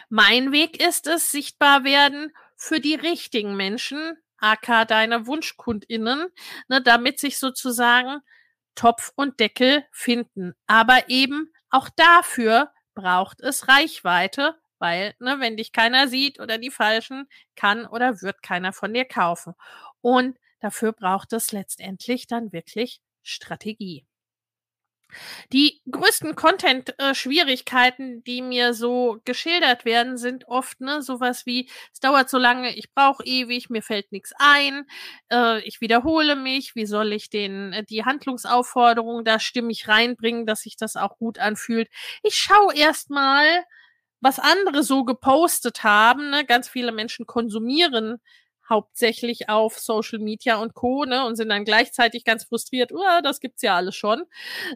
[0.08, 6.28] Mein Weg ist es, sichtbar werden für die richtigen Menschen, aka deine Wunschkundinnen,
[6.68, 8.20] ne, damit sich sozusagen
[8.76, 10.54] Topf und Deckel finden.
[10.66, 16.70] Aber eben auch dafür braucht es Reichweite, weil, ne, wenn dich keiner sieht oder die
[16.70, 19.54] Falschen, kann oder wird keiner von dir kaufen.
[20.00, 24.06] Und dafür braucht es letztendlich dann wirklich Strategie.
[25.52, 32.28] Die größten Content-Schwierigkeiten, die mir so geschildert werden, sind oft ne, sowas wie, es dauert
[32.28, 34.84] so lange, ich brauche ewig, mir fällt nichts ein,
[35.30, 40.62] äh, ich wiederhole mich, wie soll ich den, äh, die Handlungsaufforderung da stimmig reinbringen, dass
[40.62, 41.88] sich das auch gut anfühlt.
[42.22, 43.64] Ich schaue erstmal,
[44.20, 46.30] was andere so gepostet haben.
[46.30, 46.44] Ne?
[46.44, 48.18] Ganz viele Menschen konsumieren
[48.68, 51.04] hauptsächlich auf Social Media und Co.
[51.04, 54.24] Ne, und sind dann gleichzeitig ganz frustriert, uh, das gibt's ja alles schon.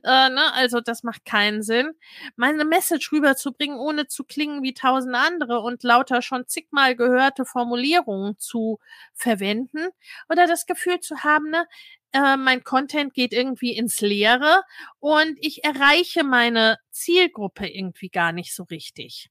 [0.05, 1.93] Äh, ne, also das macht keinen Sinn.
[2.37, 8.39] Meine Message rüberzubringen, ohne zu klingen wie tausend andere und lauter schon zigmal gehörte Formulierungen
[8.39, 8.79] zu
[9.15, 9.89] verwenden
[10.29, 11.67] oder das Gefühl zu haben, ne,
[12.13, 14.63] äh, mein Content geht irgendwie ins Leere
[14.99, 19.31] und ich erreiche meine Zielgruppe irgendwie gar nicht so richtig.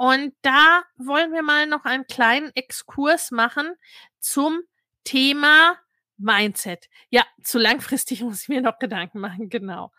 [0.00, 3.74] Und da wollen wir mal noch einen kleinen Exkurs machen
[4.18, 4.62] zum
[5.04, 5.76] Thema
[6.16, 6.88] Mindset.
[7.10, 9.92] Ja, zu langfristig muss ich mir noch Gedanken machen, genau.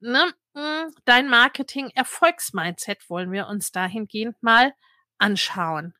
[0.00, 0.34] Ne?
[0.56, 4.74] Hm, dein Marketing-Erfolgsmindset wollen wir uns dahingehend mal
[5.18, 5.94] anschauen.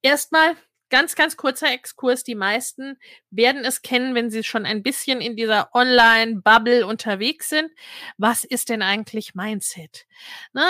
[0.00, 0.54] Erstmal
[0.88, 2.22] ganz, ganz kurzer Exkurs.
[2.22, 2.96] Die meisten
[3.30, 7.72] werden es kennen, wenn sie schon ein bisschen in dieser Online-Bubble unterwegs sind.
[8.18, 10.06] Was ist denn eigentlich Mindset?
[10.52, 10.62] Ne?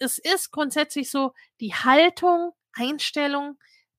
[0.00, 3.58] Es ist grundsätzlich so die Haltung, Einstellung,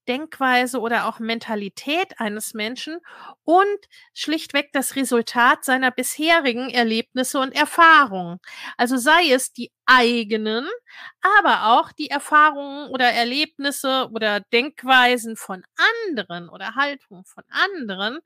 [0.09, 2.97] Denkweise oder auch Mentalität eines Menschen
[3.43, 3.77] und
[4.15, 8.39] schlichtweg das Resultat seiner bisherigen Erlebnisse und Erfahrungen.
[8.75, 10.67] Also sei es die eigenen,
[11.21, 15.63] aber auch die Erfahrungen oder Erlebnisse oder Denkweisen von
[16.07, 18.19] anderen oder Haltungen von anderen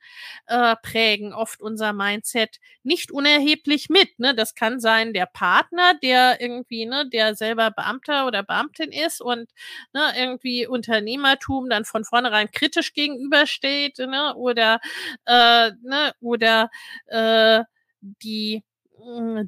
[0.47, 4.19] äh, prägen oft unser Mindset nicht unerheblich mit.
[4.19, 4.35] Ne?
[4.35, 9.49] Das kann sein der Partner, der irgendwie, ne, der selber Beamter oder Beamtin ist und
[9.93, 14.79] ne, irgendwie Unternehmertum dann von vornherein kritisch gegenübersteht, ne, oder
[15.25, 16.69] äh, ne, oder
[17.07, 17.63] äh,
[18.01, 18.63] die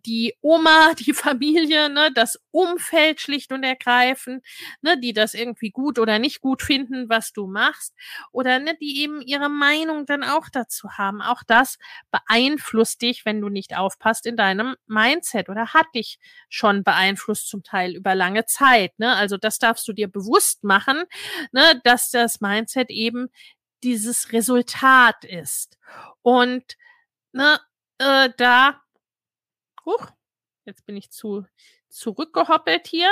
[0.06, 4.46] die Oma, die Familie, ne, das Umfeld schlicht und ergreifend,
[4.82, 7.94] ne, die das irgendwie gut oder nicht gut finden, was du machst,
[8.32, 11.22] oder ne, die eben ihre Meinung dann auch dazu haben.
[11.22, 11.78] Auch das
[12.12, 17.64] beeinflusst dich, wenn du nicht aufpasst in deinem Mindset oder hat dich schon beeinflusst zum
[17.64, 18.98] Teil über lange Zeit.
[19.00, 19.16] Ne?
[19.16, 21.04] Also das darfst du dir bewusst machen,
[21.52, 23.28] ne, dass das Mindset eben
[23.84, 25.78] dieses Resultat ist.
[26.22, 26.76] Und
[27.34, 27.60] ne,
[28.00, 28.82] äh, da
[29.86, 30.08] Huch,
[30.66, 31.46] jetzt bin ich zu
[31.90, 33.10] zurückgehoppelt hier.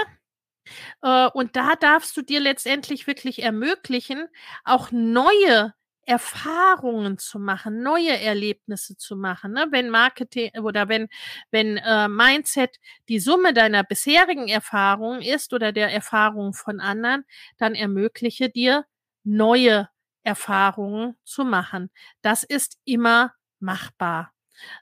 [1.01, 4.27] Äh, und da darfst du dir letztendlich wirklich ermöglichen,
[4.63, 5.73] auch neue
[6.05, 9.53] Erfahrungen zu machen, neue Erlebnisse zu machen.
[9.53, 9.67] Ne?
[9.71, 11.07] Wenn Marketing oder wenn,
[11.51, 17.23] wenn äh, Mindset die Summe deiner bisherigen Erfahrungen ist oder der Erfahrungen von anderen,
[17.57, 18.85] dann ermögliche dir
[19.23, 19.89] neue
[20.23, 21.89] Erfahrungen zu machen.
[22.21, 24.32] Das ist immer machbar.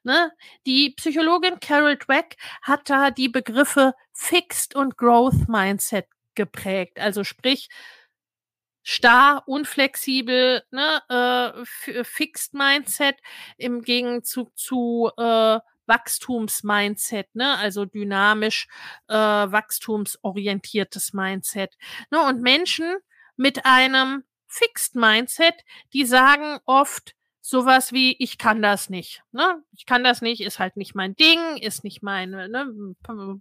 [0.04, 0.32] Ne?
[0.66, 7.00] Die Psychologin Carol Dweck hat da die Begriffe Fixed und Growth Mindset geprägt.
[7.00, 7.70] Also sprich,
[8.84, 13.18] starr, unflexibel, ne, äh, Fixed Mindset
[13.58, 18.68] im Gegenzug zu äh, Wachstumsmindset, ne, also dynamisch
[19.08, 21.76] äh, wachstumsorientiertes Mindset.
[22.10, 22.96] Ne, und Menschen
[23.36, 25.56] mit einem Fixed Mindset,
[25.94, 29.24] die sagen oft, sowas wie, ich kann das nicht.
[29.32, 29.64] Ne?
[29.76, 32.96] Ich kann das nicht, ist halt nicht mein Ding, ist nicht mein, ne?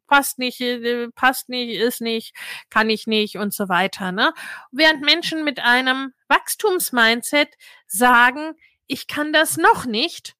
[0.07, 2.34] passt nicht, äh, passt nicht, ist nicht,
[2.70, 4.11] kann ich nicht und so weiter.
[4.11, 4.32] Ne?
[4.72, 7.51] Während Menschen mit einem Wachstumsmindset
[7.86, 8.55] sagen,
[8.86, 10.34] ich kann das noch nicht.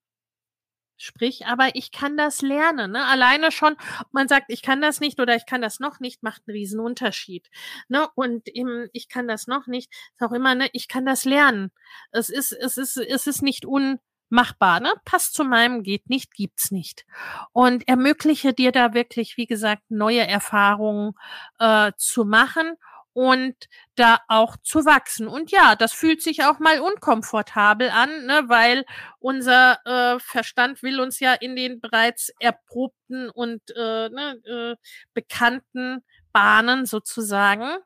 [1.03, 2.93] Sprich, aber ich kann das lernen.
[2.93, 3.03] Ne?
[3.07, 3.75] Alleine schon,
[4.13, 6.79] man sagt, ich kann das nicht oder ich kann das noch nicht, macht einen riesen
[6.79, 7.49] Unterschied.
[7.89, 8.07] Ne?
[8.15, 11.73] Und im, ich kann das noch nicht, ist auch immer, ne, ich kann das lernen.
[12.13, 14.81] Es ist, es ist, es ist nicht unmachbar.
[14.81, 14.93] Ne?
[15.07, 17.07] Passt zu meinem, geht nicht, gibt's nicht.
[17.53, 21.15] Und ermögliche dir da wirklich, wie gesagt, neue Erfahrungen
[21.59, 22.77] äh, zu machen
[23.13, 23.55] und
[23.97, 25.29] da auch zu wachsen.
[25.29, 28.85] Und ja, das fühlt sich auch mal unkomfortabel an, ne, weil
[29.19, 34.77] unser äh, Verstand will uns ja in den bereits erprobten und äh, ne, äh,
[35.15, 37.79] bekannten Bahnen sozusagen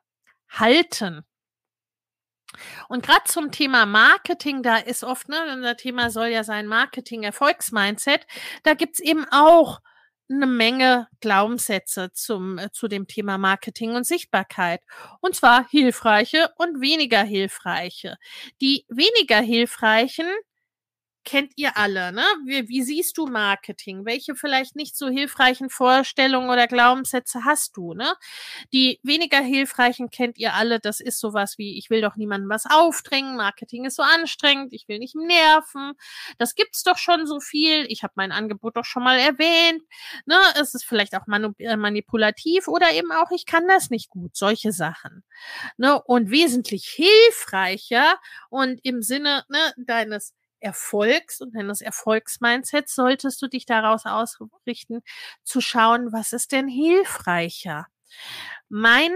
[0.49, 1.23] halten.
[2.87, 8.25] Und gerade zum Thema Marketing, da ist oft, ne, unser Thema soll ja sein Marketing-Erfolgsmindset,
[8.63, 9.81] da gibt's eben auch
[10.29, 14.81] eine Menge Glaubenssätze zum, äh, zu dem Thema Marketing und Sichtbarkeit.
[15.21, 18.17] Und zwar hilfreiche und weniger hilfreiche.
[18.61, 20.27] Die weniger hilfreichen
[21.25, 22.23] kennt ihr alle, ne?
[22.45, 24.05] Wie, wie siehst du Marketing?
[24.05, 28.13] Welche vielleicht nicht so hilfreichen Vorstellungen oder Glaubenssätze hast du, ne?
[28.71, 30.79] Die weniger hilfreichen kennt ihr alle.
[30.79, 33.35] Das ist sowas wie, ich will doch niemandem was aufdrängen.
[33.35, 34.71] Marketing ist so anstrengend.
[34.73, 35.93] Ich will nicht nerven.
[36.37, 37.85] Das gibt's doch schon so viel.
[37.89, 39.81] Ich habe mein Angebot doch schon mal erwähnt.
[40.25, 40.37] Ne?
[40.59, 44.35] Es ist vielleicht auch äh, manipulativ oder eben auch, ich kann das nicht gut.
[44.35, 45.23] Solche Sachen.
[45.77, 46.01] Ne?
[46.03, 48.19] Und wesentlich hilfreicher
[48.49, 55.01] und im Sinne ne, deines Erfolgs und deines Erfolgsmindsets solltest du dich daraus ausrichten,
[55.43, 57.87] zu schauen, was ist denn hilfreicher.
[58.69, 59.11] Mein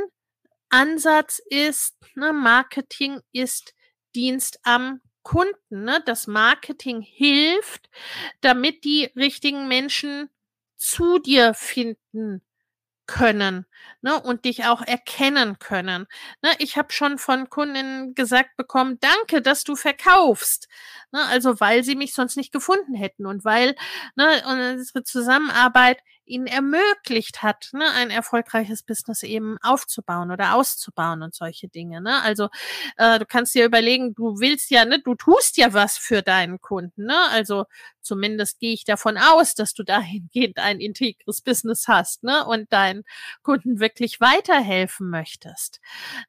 [0.69, 3.73] Ansatz ist, ne, Marketing ist
[4.15, 5.83] Dienst am Kunden.
[5.83, 6.01] Ne?
[6.05, 7.89] Das Marketing hilft,
[8.41, 10.29] damit die richtigen Menschen
[10.75, 12.41] zu dir finden
[13.09, 13.65] können
[14.01, 16.05] ne, und dich auch erkennen können.
[16.43, 20.67] Ne, ich habe schon von Kundinnen gesagt bekommen, danke, dass du verkaufst.
[21.11, 23.75] Ne, also weil sie mich sonst nicht gefunden hätten und weil
[24.15, 25.99] ne, unsere Zusammenarbeit
[26.29, 32.01] ihnen ermöglicht hat, ne, ein erfolgreiches Business eben aufzubauen oder auszubauen und solche Dinge.
[32.01, 32.21] Ne?
[32.21, 32.49] Also
[32.97, 36.61] äh, du kannst dir überlegen, du willst ja, ne, du tust ja was für deinen
[36.61, 37.05] Kunden.
[37.05, 37.17] Ne?
[37.31, 37.65] Also
[38.01, 42.45] zumindest gehe ich davon aus, dass du dahingehend ein integres Business hast ne?
[42.45, 43.03] und deinen
[43.41, 45.79] Kunden wirklich weiterhelfen möchtest.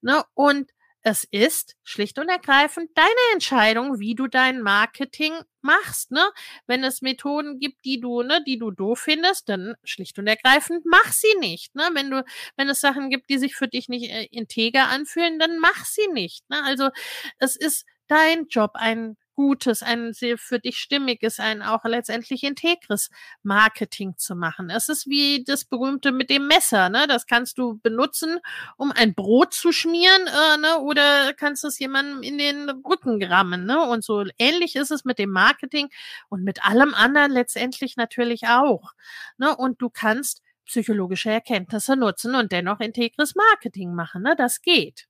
[0.00, 0.24] Ne?
[0.34, 0.70] Und
[1.02, 5.32] es ist schlicht und ergreifend deine Entscheidung, wie du dein Marketing
[5.62, 6.22] machst, ne?
[6.66, 10.84] Wenn es Methoden gibt, die du, ne, die du doof findest, dann schlicht und ergreifend
[10.84, 11.88] mach sie nicht, ne?
[11.94, 12.24] Wenn du,
[12.56, 16.06] wenn es Sachen gibt, die sich für dich nicht äh, integer anfühlen, dann mach sie
[16.12, 16.62] nicht, ne?
[16.64, 16.90] Also,
[17.38, 23.08] es ist dein Job, ein gutes, ein sehr für dich stimmiges, ein auch letztendlich integres
[23.42, 24.68] Marketing zu machen.
[24.68, 27.06] Es ist wie das berühmte mit dem Messer, ne?
[27.08, 28.38] Das kannst du benutzen,
[28.76, 30.80] um ein Brot zu schmieren, äh, ne?
[30.80, 33.80] Oder kannst es jemandem in den Rücken rammen, ne?
[33.80, 35.88] Und so ähnlich ist es mit dem Marketing
[36.28, 38.92] und mit allem anderen letztendlich natürlich auch,
[39.38, 39.56] ne?
[39.56, 44.34] Und du kannst psychologische Erkenntnisse nutzen und dennoch integres Marketing machen, ne?
[44.36, 45.09] Das geht.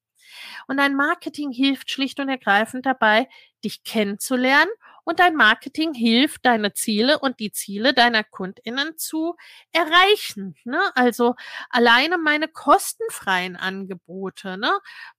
[0.67, 3.29] Und dein Marketing hilft schlicht und ergreifend dabei,
[3.65, 4.71] dich kennenzulernen
[5.05, 9.35] und dein Marketing hilft, deine Ziele und die Ziele deiner KundInnen zu
[9.73, 10.55] erreichen.
[10.65, 10.81] Ne?
[10.95, 11.35] Also
[11.69, 14.71] alleine meine kostenfreien Angebote, ne?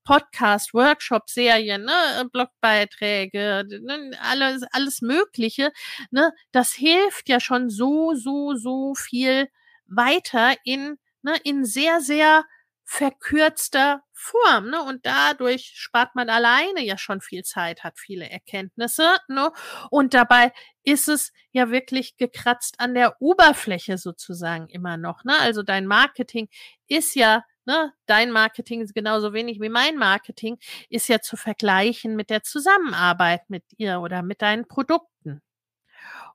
[0.03, 2.29] Podcast, Workshop, Serien, ne?
[2.31, 4.11] Blogbeiträge, ne?
[4.21, 5.71] alles, alles Mögliche,
[6.11, 6.31] ne?
[6.51, 9.49] Das hilft ja schon so, so, so viel
[9.87, 11.35] weiter in, ne?
[11.43, 12.45] in sehr, sehr
[12.91, 14.83] verkürzter Form, ne?
[14.83, 19.53] Und dadurch spart man alleine ja schon viel Zeit, hat viele Erkenntnisse, ne?
[19.89, 20.51] Und dabei
[20.83, 25.33] ist es ja wirklich gekratzt an der Oberfläche sozusagen immer noch, ne?
[25.39, 26.49] Also dein Marketing
[26.87, 30.57] ist ja Ne, dein Marketing ist genauso wenig wie mein Marketing,
[30.89, 35.43] ist ja zu vergleichen mit der Zusammenarbeit mit ihr oder mit deinen Produkten.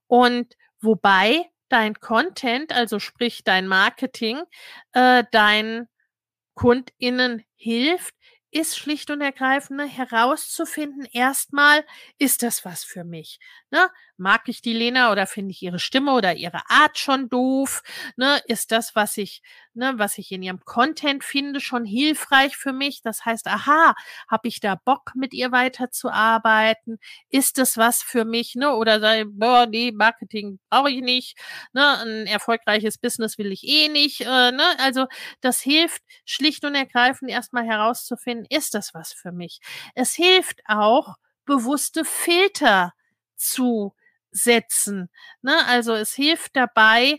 [0.07, 4.41] Und wobei dein Content, also sprich dein Marketing,
[4.93, 5.89] äh, dein
[6.57, 8.15] KundInnen hilft,
[8.51, 11.85] ist schlicht und ergreifend ne, herauszufinden, erstmal,
[12.19, 13.39] ist das was für mich?
[13.71, 13.91] Ne?
[14.19, 17.83] Mag ich die Lena oder finde ich ihre Stimme oder ihre Art schon doof?
[18.17, 18.41] Ne?
[18.47, 19.43] Ist das, was ich,
[19.75, 23.03] ne, was ich in ihrem Content finde, schon hilfreich für mich?
[23.03, 23.95] Das heißt, aha,
[24.29, 26.99] habe ich da Bock, mit ihr weiterzuarbeiten?
[27.29, 28.55] Ist das was für mich?
[28.55, 28.75] Ne?
[28.75, 31.39] Oder sei, boah, nee, Marketing brauche ich nicht.
[31.73, 31.99] Ne?
[31.99, 34.23] Ein erfolgreiches Business will ich eh nicht.
[34.23, 34.64] Äh, ne?
[34.79, 35.07] Also
[35.41, 39.61] das hilft schlicht und ergreifend erstmal herauszufinden, ist das was für mich?
[39.95, 42.93] Es hilft auch, bewusste Filter
[43.37, 43.95] zu
[44.37, 45.09] setzen.
[45.43, 45.66] Ne?
[45.66, 47.18] Also es hilft dabei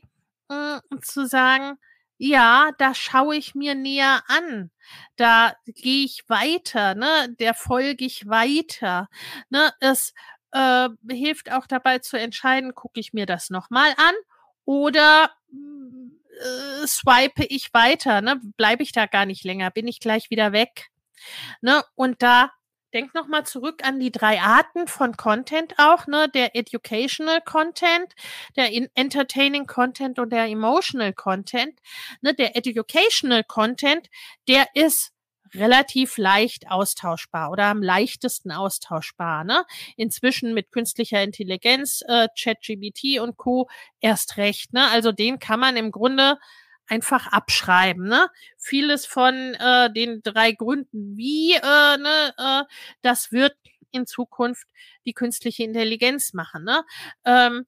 [0.49, 1.77] mh, hm, zu sagen,
[2.19, 4.71] ja, da schaue ich mir näher an.
[5.17, 7.35] Da gehe ich weiter, ne?
[7.39, 9.07] Der folge ich weiter.
[9.49, 9.71] Ne?
[9.79, 10.13] Es,
[10.51, 14.15] äh, hilft auch dabei zu entscheiden, gucke ich mir das nochmal an
[14.65, 18.39] oder äh, swipe ich weiter, ne?
[18.57, 20.89] Bleibe ich da gar nicht länger, bin ich gleich wieder weg.
[21.61, 21.83] Ne?
[21.95, 22.51] Und da
[22.93, 26.29] denk noch mal zurück an die drei Arten von Content auch, ne?
[26.29, 28.13] Der Educational Content,
[28.55, 31.79] der Entertaining Content und der Emotional Content.
[32.21, 32.33] Ne?
[32.33, 34.09] Der Educational Content,
[34.47, 35.11] der ist
[35.53, 39.43] relativ leicht austauschbar oder am leichtesten austauschbar.
[39.43, 39.65] Ne?
[39.95, 43.69] Inzwischen mit künstlicher Intelligenz, äh, ChatGBT und Co.
[43.99, 44.73] erst recht.
[44.73, 44.87] Ne?
[44.89, 46.37] Also den kann man im Grunde
[46.87, 48.07] einfach abschreiben.
[48.07, 48.29] Ne?
[48.57, 52.63] Vieles von äh, den drei Gründen, wie äh, ne, äh,
[53.01, 53.55] das wird
[53.91, 54.67] in Zukunft
[55.05, 56.63] die künstliche Intelligenz machen.
[56.63, 56.83] Ne?
[57.25, 57.65] Ähm,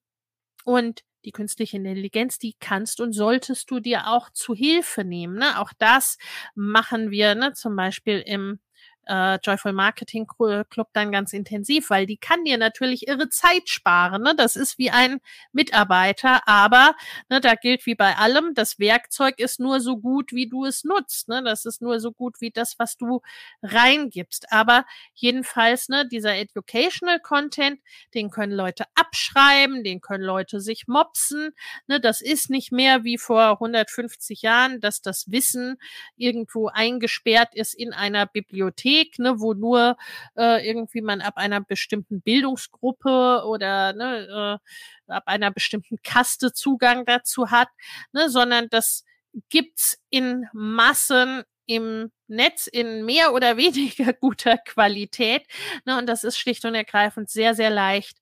[0.66, 5.36] und die künstliche Intelligenz, die kannst und solltest du dir auch zu Hilfe nehmen.
[5.36, 5.60] Ne?
[5.60, 6.18] Auch das
[6.56, 7.54] machen wir ne?
[7.54, 8.60] zum Beispiel im
[9.10, 14.22] äh, Joyful Marketing Club dann ganz intensiv, weil die kann dir natürlich ihre Zeit sparen.
[14.22, 14.36] Ne?
[14.36, 15.20] Das ist wie ein
[15.52, 16.96] Mitarbeiter, aber
[17.28, 20.84] ne, da gilt wie bei allem, das Werkzeug ist nur so gut, wie du es
[20.84, 21.28] nutzt.
[21.28, 21.44] Ne?
[21.44, 23.22] Das ist nur so gut wie das, was du
[23.64, 24.52] reingibst.
[24.52, 27.80] Aber jedenfalls, ne, dieser Educational Content,
[28.14, 31.52] den können Leute abschreiben, den können Leute sich mopsen.
[31.88, 32.00] Ne?
[32.00, 35.78] Das ist nicht mehr wie vor 150 Jahren, dass das Wissen
[36.16, 39.98] irgendwo eingesperrt ist in einer Bibliothek Bibliothek, ne, wo nur
[40.38, 44.60] äh, irgendwie man ab einer bestimmten Bildungsgruppe oder ne,
[45.08, 47.70] äh, ab einer bestimmten Kaste Zugang dazu hat,
[48.12, 49.06] ne, sondern das
[49.50, 55.46] gibt's in Massen im Netz in mehr oder weniger guter Qualität.
[55.86, 58.18] Ne, und das ist schlicht und ergreifend sehr, sehr leicht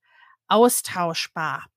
[0.47, 1.67] austauschbar.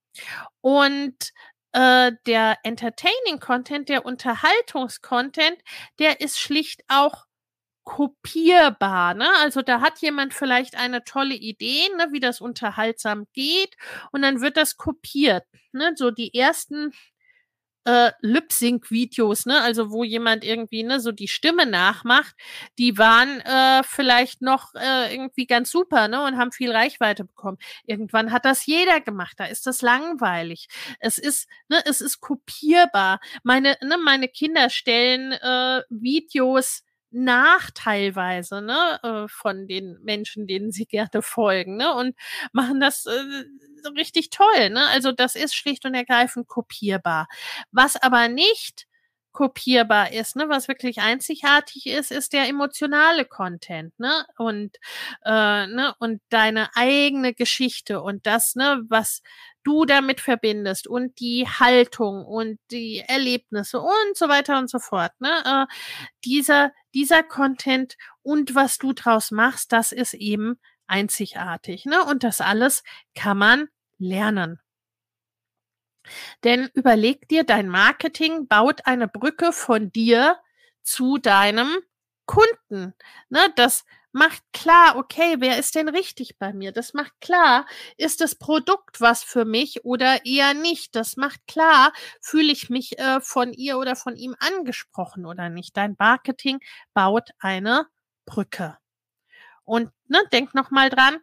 [0.60, 1.32] Und
[1.72, 5.58] äh, der Entertaining Content, der Unterhaltungskontent,
[5.98, 7.26] der ist schlicht auch
[7.90, 9.14] kopierbar.
[9.14, 9.28] Ne?
[9.40, 13.74] Also da hat jemand vielleicht eine tolle Idee, ne, wie das unterhaltsam geht,
[14.12, 15.44] und dann wird das kopiert.
[15.72, 15.92] Ne?
[15.96, 16.92] So die ersten
[17.84, 22.36] äh, Lip-Sync-Videos, ne, also wo jemand irgendwie ne so die Stimme nachmacht,
[22.78, 27.58] die waren äh, vielleicht noch äh, irgendwie ganz super, ne, und haben viel Reichweite bekommen.
[27.86, 30.68] Irgendwann hat das jeder gemacht, da ist das langweilig.
[31.00, 33.18] Es ist, ne, es ist kopierbar.
[33.42, 40.72] Meine, ne, meine Kinder stellen äh, Videos nach teilweise, ne, äh, von den Menschen, denen
[40.72, 42.16] sie gerne folgen, ne, und
[42.52, 43.44] machen das äh,
[43.96, 44.86] richtig toll, ne?
[44.88, 47.26] Also das ist schlicht und ergreifend kopierbar.
[47.72, 48.86] Was aber nicht
[49.32, 54.76] kopierbar ist, ne, was wirklich einzigartig ist, ist der emotionale Content, ne, und
[55.24, 59.22] äh, ne, und deine eigene Geschichte und das, ne, was
[59.64, 65.12] du damit verbindest und die Haltung und die Erlebnisse und so weiter und so fort,
[65.20, 65.74] ne, äh,
[66.24, 72.40] dieser dieser Content und was du draus machst, das ist eben einzigartig, ne, und das
[72.40, 72.82] alles
[73.14, 74.60] kann man lernen.
[76.44, 80.38] Denn überleg dir, dein Marketing baut eine Brücke von dir
[80.82, 81.68] zu deinem
[82.26, 82.94] Kunden.
[83.28, 86.72] Ne, das macht klar, okay, wer ist denn richtig bei mir?
[86.72, 90.96] Das macht klar, ist das Produkt was für mich oder eher nicht?
[90.96, 95.76] Das macht klar, fühle ich mich äh, von ihr oder von ihm angesprochen oder nicht?
[95.76, 96.60] Dein Marketing
[96.94, 97.86] baut eine
[98.26, 98.78] Brücke.
[99.64, 101.18] Und ne, denk noch mal dran,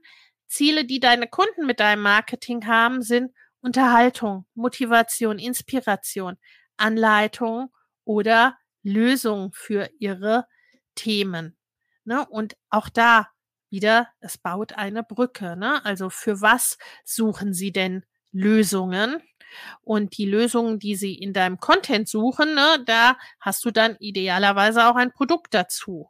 [0.47, 6.37] Ziele, die deine Kunden mit deinem Marketing haben, sind Unterhaltung, Motivation, Inspiration,
[6.77, 7.69] Anleitung
[8.05, 10.47] oder Lösung für ihre
[10.95, 11.57] Themen.
[12.07, 12.25] Ne?
[12.25, 13.27] Und auch da
[13.69, 15.57] wieder, es baut eine Brücke.
[15.57, 15.83] Ne?
[15.85, 19.21] Also für was suchen Sie denn Lösungen?
[19.81, 24.87] Und die Lösungen, die Sie in deinem Content suchen, ne, da hast du dann idealerweise
[24.87, 26.09] auch ein Produkt dazu.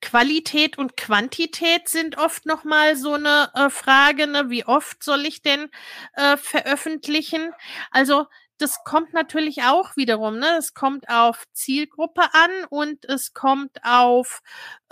[0.00, 4.50] Qualität und Quantität sind oft noch mal so eine äh, Frage, ne?
[4.50, 5.70] wie oft soll ich denn
[6.14, 7.52] äh, veröffentlichen?
[7.90, 8.26] Also
[8.60, 10.58] das kommt natürlich auch wiederum, ne?
[10.58, 14.42] Es kommt auf Zielgruppe an und es kommt auf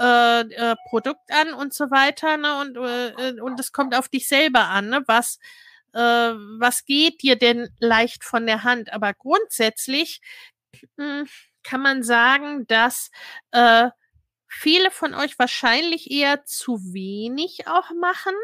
[0.01, 2.61] äh, äh, Produkt an und so weiter, ne?
[2.61, 5.03] Und, äh, und es kommt auf dich selber an, ne?
[5.07, 5.39] Was,
[5.93, 8.93] äh, was geht dir denn leicht von der Hand?
[8.93, 10.23] Aber grundsätzlich
[10.97, 11.29] mh, hm,
[11.63, 13.11] kann man sagen, dass
[13.53, 13.91] äh,
[14.49, 18.35] viele von euch wahrscheinlich eher zu wenig auch machen.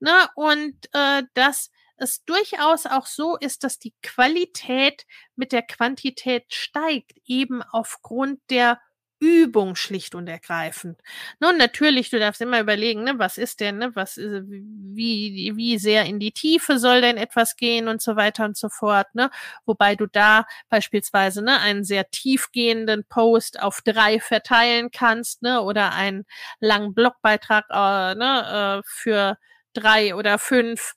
[0.00, 0.28] Ne?
[0.34, 7.12] Und äh, dass es durchaus auch so ist, dass die Qualität mit der Quantität steigt,
[7.24, 8.80] eben aufgrund der
[9.20, 11.00] Übung schlicht und ergreifend.
[11.40, 15.78] Nun, natürlich, du darfst immer überlegen, ne, was ist denn, ne, was, ist, wie, wie
[15.78, 19.30] sehr in die Tiefe soll denn etwas gehen und so weiter und so fort, ne,
[19.66, 25.92] wobei du da beispielsweise, ne, einen sehr tiefgehenden Post auf drei verteilen kannst, ne, oder
[25.94, 26.24] einen
[26.60, 29.36] langen Blogbeitrag, äh, ne, äh, für
[29.74, 30.94] drei oder fünf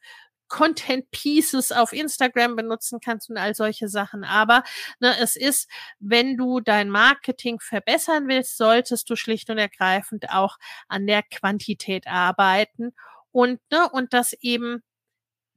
[0.52, 4.26] Content Pieces auf Instagram benutzen kannst und all solche Sachen.
[4.26, 4.64] Aber
[5.00, 10.58] ne, es ist, wenn du dein Marketing verbessern willst, solltest du schlicht und ergreifend auch
[10.90, 12.94] an der Quantität arbeiten
[13.32, 14.84] und ne, und das eben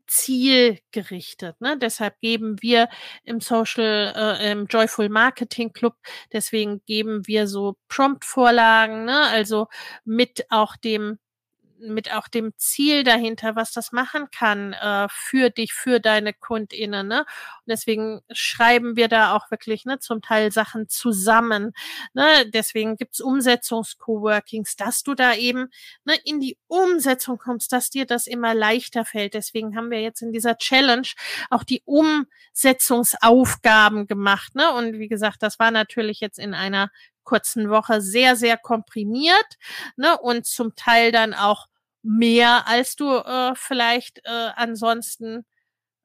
[0.06, 1.60] zielgerichtet.
[1.60, 1.76] Ne?
[1.76, 2.88] Deshalb geben wir
[3.24, 5.96] im Social, äh, im Joyful Marketing Club,
[6.32, 9.22] deswegen geben wir so Prompt-Vorlagen, ne?
[9.22, 9.66] also
[10.04, 11.18] mit auch dem
[11.88, 17.06] mit auch dem Ziel dahinter, was das machen kann äh, für dich, für deine KundInnen.
[17.06, 17.20] Ne?
[17.20, 17.26] Und
[17.66, 21.72] deswegen schreiben wir da auch wirklich ne, zum Teil Sachen zusammen.
[22.12, 22.48] Ne?
[22.50, 25.68] Deswegen gibt's Umsetzungs-Coworkings, dass du da eben
[26.04, 29.34] ne, in die Umsetzung kommst, dass dir das immer leichter fällt.
[29.34, 31.08] Deswegen haben wir jetzt in dieser Challenge
[31.50, 34.54] auch die Umsetzungsaufgaben gemacht.
[34.54, 34.72] Ne?
[34.72, 36.90] Und wie gesagt, das war natürlich jetzt in einer
[37.24, 39.58] kurzen Woche sehr, sehr komprimiert
[39.96, 41.66] ne, und zum Teil dann auch
[42.04, 45.44] mehr, als du äh, vielleicht äh, ansonsten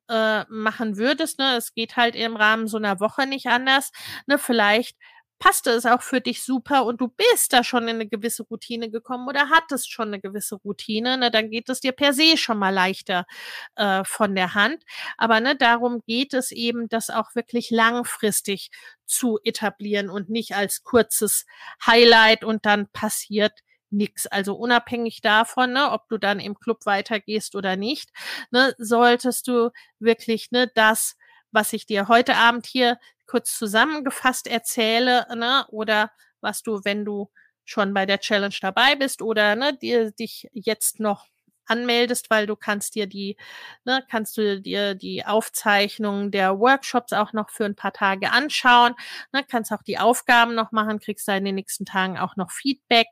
[0.10, 1.40] äh, machen würdest.
[1.40, 1.58] Ne?
[1.58, 3.92] Es geht halt im Rahmen so einer Woche nicht anders.
[4.26, 4.40] Ne?
[4.40, 4.98] Vielleicht
[5.40, 8.92] passte es auch für dich super und du bist da schon in eine gewisse Routine
[8.92, 12.60] gekommen oder hattest schon eine gewisse Routine, ne, dann geht es dir per se schon
[12.60, 13.26] mal leichter
[13.76, 14.84] äh, von der Hand.
[15.18, 18.70] Aber ne, darum geht es eben, das auch wirklich langfristig
[19.06, 21.46] zu etablieren und nicht als kurzes
[21.86, 23.54] Highlight und dann passiert
[23.92, 24.28] nix.
[24.28, 28.12] Also unabhängig davon, ne, ob du dann im Club weitergehst oder nicht,
[28.52, 31.16] ne, solltest du wirklich ne, das,
[31.52, 36.12] was ich dir heute Abend hier kurz zusammengefasst erzähle, ne, oder
[36.42, 37.30] was du, wenn du
[37.66, 41.28] schon bei der Challenge dabei bist oder ne, dir dich jetzt noch
[41.70, 43.38] anmeldest, weil du kannst dir die,
[43.86, 48.96] ne, kannst du dir die Aufzeichnungen der Workshops auch noch für ein paar Tage anschauen,
[49.34, 52.52] ne, kannst auch die Aufgaben noch machen, kriegst da in den nächsten Tagen auch noch
[52.52, 53.08] Feedback,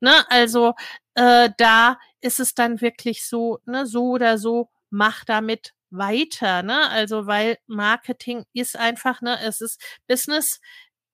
[0.00, 0.74] ne, also
[1.14, 6.90] äh, da ist es dann wirklich so, ne, so oder so, mach damit weiter, ne?
[6.90, 10.60] Also weil Marketing ist einfach, ne, es ist Business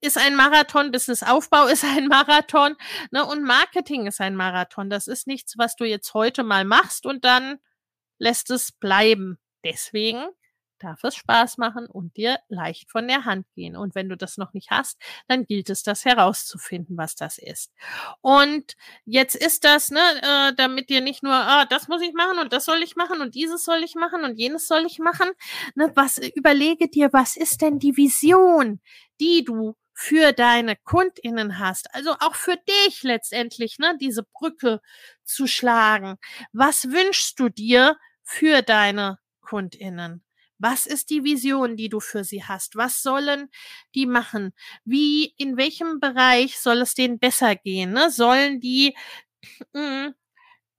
[0.01, 2.77] ist ein Marathon, Businessaufbau ist ein Marathon,
[3.11, 4.91] ne, und Marketing ist ein Marathon.
[4.91, 7.59] Das ist nichts, was du jetzt heute mal machst und dann
[8.19, 9.39] lässt es bleiben.
[9.65, 10.25] Deswegen
[10.81, 13.77] darf es Spaß machen und dir leicht von der Hand gehen.
[13.77, 14.99] Und wenn du das noch nicht hast,
[15.29, 17.73] dann gilt es, das herauszufinden, was das ist.
[18.21, 22.39] Und jetzt ist das, ne, äh, damit dir nicht nur, ah, das muss ich machen
[22.39, 25.31] und das soll ich machen und dieses soll ich machen und jenes soll ich machen.
[25.75, 28.81] Ne, was überlege dir, was ist denn die Vision,
[29.21, 34.81] die du für deine KundInnen hast, also auch für dich letztendlich, ne, diese Brücke
[35.25, 36.17] zu schlagen.
[36.53, 40.25] Was wünschst du dir für deine KundInnen?
[40.59, 42.77] Was ist die Vision, die du für sie hast?
[42.77, 43.49] Was sollen
[43.95, 44.53] die machen?
[44.85, 47.93] Wie, in welchem Bereich soll es denen besser gehen?
[47.93, 48.11] Ne?
[48.11, 48.95] Sollen die
[49.73, 50.15] mh, mm,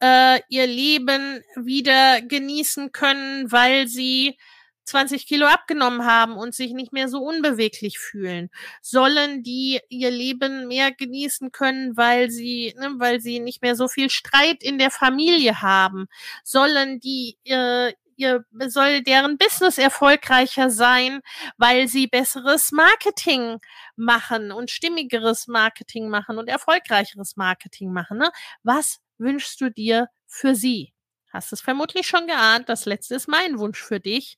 [0.02, 4.38] äh, ihr Leben wieder genießen können, weil sie
[4.86, 8.50] 20 Kilo abgenommen haben und sich nicht mehr so unbeweglich fühlen?
[8.82, 13.88] Sollen die ihr Leben mehr genießen können, weil sie, ne, weil sie nicht mehr so
[13.88, 16.08] viel Streit in der Familie haben?
[16.44, 21.22] Sollen die äh, ihr soll deren Business erfolgreicher sein,
[21.58, 23.60] weil sie besseres Marketing
[23.96, 28.20] machen und stimmigeres Marketing machen und erfolgreicheres Marketing machen.
[28.20, 28.30] Ne?
[28.64, 30.94] Was wünschst du dir für sie?
[31.32, 32.70] Hast es vermutlich schon geahnt.
[32.70, 34.38] Das letzte ist mein Wunsch für dich.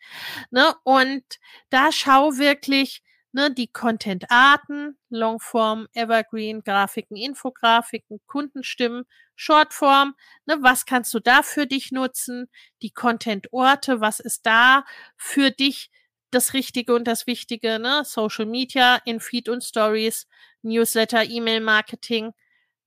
[0.52, 0.74] Ne?
[0.84, 1.24] Und
[1.70, 3.02] da schau wirklich,
[3.34, 10.16] ne, die Content-Arten, Longform, Evergreen, Grafiken, Infografiken, Kundenstimmen, Shortform,
[10.46, 12.48] ne, was kannst du da für dich nutzen?
[12.82, 14.86] Die Content-Orte, was ist da
[15.18, 15.90] für dich
[16.32, 17.80] das Richtige und das Wichtige?
[17.80, 18.04] Ne?
[18.06, 20.28] Social Media, in Feed und Stories,
[20.62, 22.34] Newsletter, E-Mail-Marketing,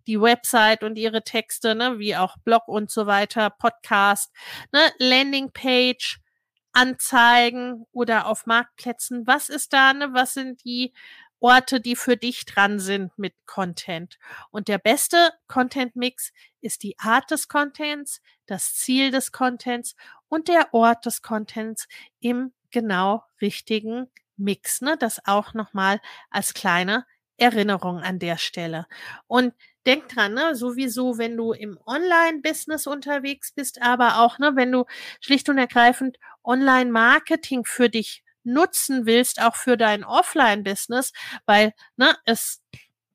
[0.07, 4.32] die Website und ihre Texte, ne, wie auch Blog und so weiter, Podcast,
[4.72, 6.20] ne, Landingpage,
[6.76, 9.26] Anzeigen oder auf Marktplätzen.
[9.26, 10.11] Was ist da, ne?
[10.12, 10.92] Was sind die
[11.40, 14.18] Orte, die für dich dran sind mit Content?
[14.50, 19.96] Und der beste Content-Mix ist die Art des Contents, das Ziel des Contents
[20.28, 21.88] und der Ort des Contents
[22.20, 24.82] im genau richtigen Mix.
[24.82, 24.98] Ne?
[24.98, 25.98] Das auch nochmal
[26.28, 27.07] als kleine
[27.38, 28.86] Erinnerung an der Stelle.
[29.26, 29.54] Und
[29.87, 34.84] denk dran, ne, sowieso, wenn du im Online-Business unterwegs bist, aber auch, ne, wenn du
[35.20, 41.12] schlicht und ergreifend Online-Marketing für dich nutzen willst, auch für dein Offline-Business,
[41.47, 42.62] weil, ne, es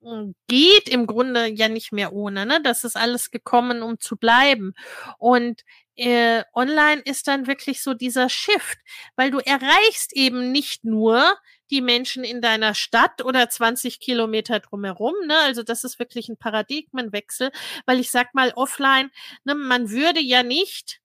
[0.03, 2.59] hm, geht im Grunde ja nicht mehr ohne, ne?
[2.63, 4.73] Das ist alles gekommen, um zu bleiben.
[5.19, 5.61] Und
[5.95, 8.79] äh, online ist dann wirklich so dieser Shift,
[9.15, 11.23] weil du erreichst eben nicht nur
[11.71, 15.15] die Menschen in deiner Stadt oder 20 Kilometer drumherum.
[15.25, 15.37] Ne?
[15.39, 17.51] Also das ist wirklich ein Paradigmenwechsel,
[17.85, 19.09] weil ich sag mal offline,
[19.43, 21.01] ne, man würde ja nicht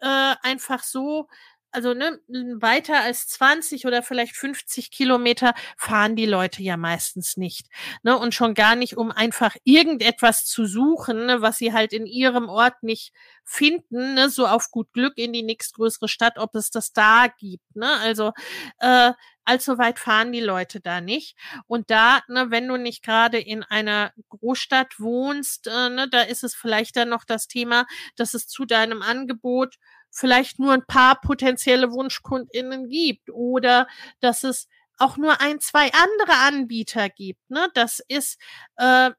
[0.00, 1.28] äh, einfach so
[1.74, 7.66] also ne, weiter als 20 oder vielleicht 50 Kilometer fahren die Leute ja meistens nicht.
[8.02, 8.16] Ne?
[8.16, 12.48] Und schon gar nicht, um einfach irgendetwas zu suchen, ne, was sie halt in ihrem
[12.48, 13.12] Ort nicht
[13.44, 14.30] finden, ne?
[14.30, 17.74] so auf gut Glück in die nächstgrößere Stadt, ob es das da gibt.
[17.74, 17.90] Ne?
[18.00, 18.32] Also
[18.78, 19.12] äh,
[19.44, 21.36] allzu weit fahren die Leute da nicht.
[21.66, 26.44] Und da, ne, wenn du nicht gerade in einer Großstadt wohnst, äh, ne, da ist
[26.44, 27.84] es vielleicht dann noch das Thema,
[28.16, 29.74] dass es zu deinem Angebot
[30.14, 33.88] vielleicht nur ein paar potenzielle WunschkundInnen gibt oder
[34.20, 37.50] dass es auch nur ein, zwei andere Anbieter gibt.
[37.50, 37.68] Ne?
[37.74, 38.40] Das ist,
[38.76, 39.10] äh,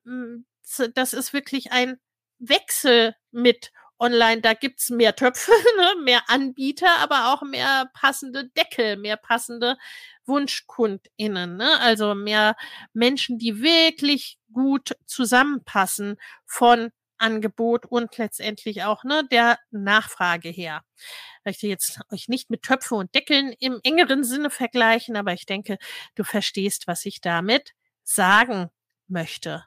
[0.94, 2.00] das ist wirklich ein
[2.40, 4.40] Wechsel mit online.
[4.40, 6.02] Da gibt's mehr Töpfe, ne?
[6.02, 9.78] mehr Anbieter, aber auch mehr passende Deckel, mehr passende
[10.26, 11.58] WunschkundInnen.
[11.58, 11.80] Ne?
[11.82, 12.56] Also mehr
[12.94, 20.84] Menschen, die wirklich gut zusammenpassen von Angebot und letztendlich auch ne, der Nachfrage her.
[20.98, 25.46] Ich möchte jetzt euch nicht mit Töpfe und Deckeln im engeren Sinne vergleichen, aber ich
[25.46, 25.78] denke,
[26.16, 28.70] du verstehst, was ich damit sagen
[29.08, 29.66] möchte.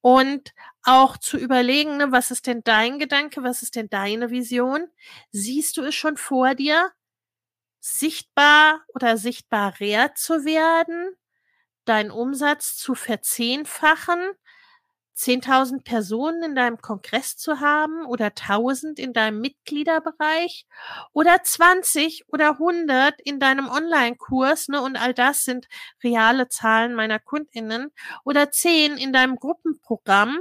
[0.00, 0.52] Und
[0.84, 4.86] auch zu überlegen, ne, was ist denn dein Gedanke, was ist denn deine Vision?
[5.32, 6.92] Siehst du es schon vor dir,
[7.80, 11.16] sichtbar oder sichtbarer zu werden,
[11.84, 14.20] deinen Umsatz zu verzehnfachen,
[15.16, 20.66] 10.000 Personen in deinem Kongress zu haben oder 1.000 in deinem Mitgliederbereich
[21.12, 25.68] oder 20 oder 100 in deinem Online-Kurs, ne, und all das sind
[26.04, 27.92] reale Zahlen meiner KundInnen
[28.24, 30.40] oder 10 in deinem Gruppenprogramm,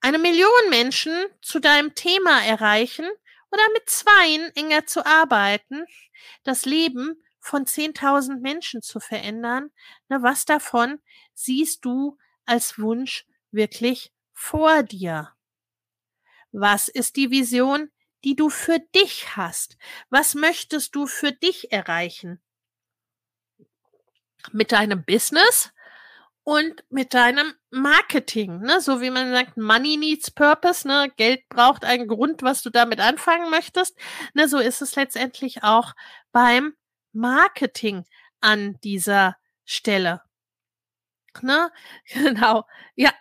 [0.00, 1.12] eine Million Menschen
[1.42, 3.06] zu deinem Thema erreichen
[3.50, 5.84] oder mit zweien enger zu arbeiten,
[6.44, 9.70] das Leben von 10.000 Menschen zu verändern,
[10.08, 10.98] ne, was davon
[11.34, 12.16] siehst du
[12.46, 15.32] als Wunsch wirklich vor dir?
[16.52, 17.90] Was ist die Vision,
[18.24, 19.76] die du für dich hast?
[20.10, 22.40] Was möchtest du für dich erreichen?
[24.52, 25.72] Mit deinem Business
[26.44, 28.80] und mit deinem Marketing, ne?
[28.80, 31.12] So wie man sagt, Money needs purpose, ne?
[31.16, 33.98] Geld braucht einen Grund, was du damit anfangen möchtest.
[34.32, 34.48] Ne?
[34.48, 35.94] So ist es letztendlich auch
[36.30, 36.74] beim
[37.12, 38.04] Marketing
[38.40, 40.22] an dieser Stelle.
[41.42, 41.70] Ne?
[42.06, 42.64] Genau.
[42.94, 43.12] Ja,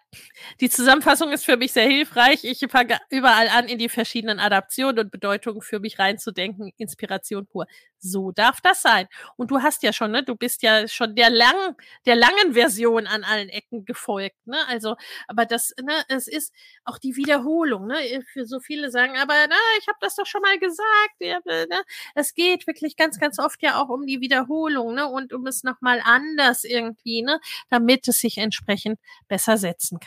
[0.59, 2.43] die Zusammenfassung ist für mich sehr hilfreich.
[2.43, 6.71] Ich fange überall an, in die verschiedenen Adaptionen und Bedeutungen für mich reinzudenken.
[6.77, 7.65] Inspiration pur.
[7.99, 9.07] So darf das sein.
[9.35, 13.07] Und du hast ja schon, ne, du bist ja schon der langen, der langen Version
[13.07, 14.57] an allen Ecken gefolgt, ne?
[14.67, 14.95] Also,
[15.27, 16.53] aber das, ne, es ist
[16.83, 17.95] auch die Wiederholung, ne?
[18.31, 21.15] Für so viele sagen, aber na, ich habe das doch schon mal gesagt.
[21.19, 21.81] Ja, ne?
[22.13, 25.07] Es geht wirklich ganz, ganz oft ja auch um die Wiederholung, ne?
[25.07, 27.39] Und um es nochmal anders irgendwie, ne?
[27.69, 30.04] Damit es sich entsprechend besser setzen kann.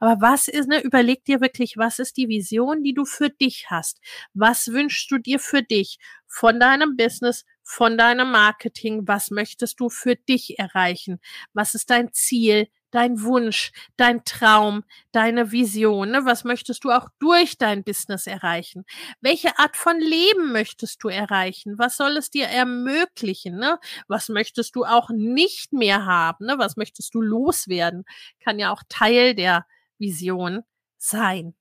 [0.00, 3.70] Aber was ist, ne, überleg dir wirklich, was ist die Vision, die du für dich
[3.70, 4.00] hast?
[4.34, 9.06] Was wünschst du dir für dich von deinem Business, von deinem Marketing?
[9.06, 11.20] Was möchtest du für dich erreichen?
[11.52, 12.68] Was ist dein Ziel?
[12.92, 16.12] Dein Wunsch, dein Traum, deine Vision?
[16.12, 16.24] Ne?
[16.24, 18.84] Was möchtest du auch durch dein Business erreichen?
[19.20, 21.78] Welche Art von Leben möchtest du erreichen?
[21.78, 23.56] Was soll es dir ermöglichen?
[23.56, 23.78] Ne?
[24.06, 26.46] Was möchtest du auch nicht mehr haben?
[26.46, 26.58] Ne?
[26.58, 28.04] Was möchtest du loswerden?
[28.38, 29.66] Kann ja auch Teil der
[29.98, 30.62] Vision
[30.98, 31.54] sein.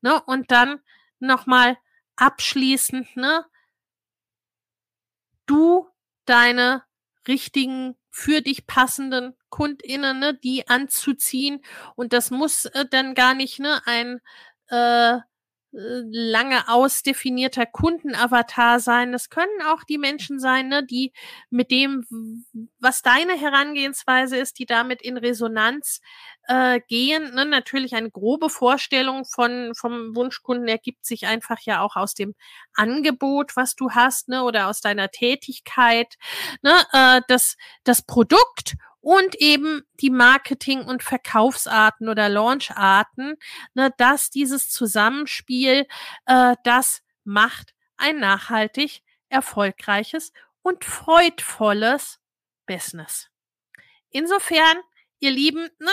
[0.00, 0.22] Ne?
[0.26, 0.80] Und dann
[1.18, 1.76] nochmal
[2.16, 3.44] abschließend, ne?
[5.46, 5.88] Du
[6.24, 6.82] deine
[7.28, 11.60] richtigen für dich passenden KundInnen, ne, die anzuziehen.
[11.96, 14.20] Und das muss äh, dann gar nicht ne, ein
[14.68, 15.18] äh,
[15.70, 19.12] lange ausdefinierter Kundenavatar sein.
[19.12, 21.12] Das können auch die Menschen sein, ne, die
[21.50, 22.06] mit dem,
[22.78, 26.00] was deine Herangehensweise ist, die damit in Resonanz
[26.48, 27.34] äh, gehen.
[27.34, 27.44] Ne?
[27.44, 32.34] Natürlich eine grobe Vorstellung von vom Wunschkunden ergibt sich einfach ja auch aus dem
[32.74, 36.16] Angebot, was du hast, ne, oder aus deiner Tätigkeit.
[36.62, 36.72] Ne?
[36.92, 43.36] Äh, das das Produkt und eben die Marketing- und Verkaufsarten oder Launcharten,
[43.74, 45.86] ne, dass dieses Zusammenspiel,
[46.26, 50.32] äh, das macht ein nachhaltig erfolgreiches
[50.62, 52.18] und freudvolles
[52.66, 53.28] Business.
[54.10, 54.76] Insofern,
[55.20, 55.90] ihr Lieben, ne,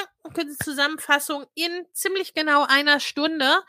[0.63, 3.61] Zusammenfassung in ziemlich genau einer Stunde.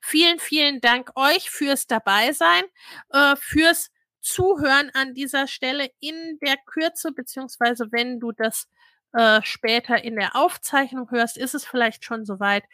[0.00, 2.64] Vielen, vielen Dank euch fürs Dabeisein,
[3.10, 3.90] äh, fürs
[4.20, 8.68] Zuhören an dieser Stelle in der Kürze, beziehungsweise wenn du das
[9.12, 12.64] äh, später in der Aufzeichnung hörst, ist es vielleicht schon soweit.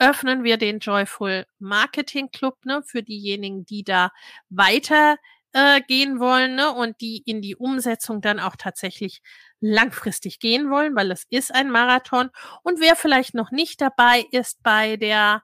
[0.00, 4.12] Öffnen wir den Joyful Marketing Club ne, für diejenigen, die da
[4.48, 5.16] weiter
[5.58, 9.22] äh, gehen wollen ne, und die in die Umsetzung dann auch tatsächlich
[9.60, 12.30] langfristig gehen wollen, weil es ist ein Marathon.
[12.62, 15.42] Und wer vielleicht noch nicht dabei ist bei der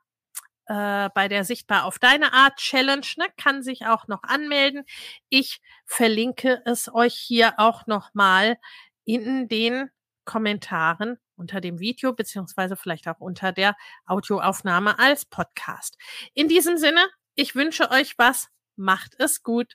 [0.66, 4.84] äh, bei der Sichtbar auf deine Art Challenge, ne, kann sich auch noch anmelden.
[5.30, 8.56] Ich verlinke es euch hier auch nochmal
[9.04, 9.90] in den
[10.24, 13.74] Kommentaren unter dem Video beziehungsweise vielleicht auch unter der
[14.06, 15.98] Audioaufnahme als Podcast.
[16.34, 17.04] In diesem Sinne,
[17.34, 19.74] ich wünsche euch was, macht es gut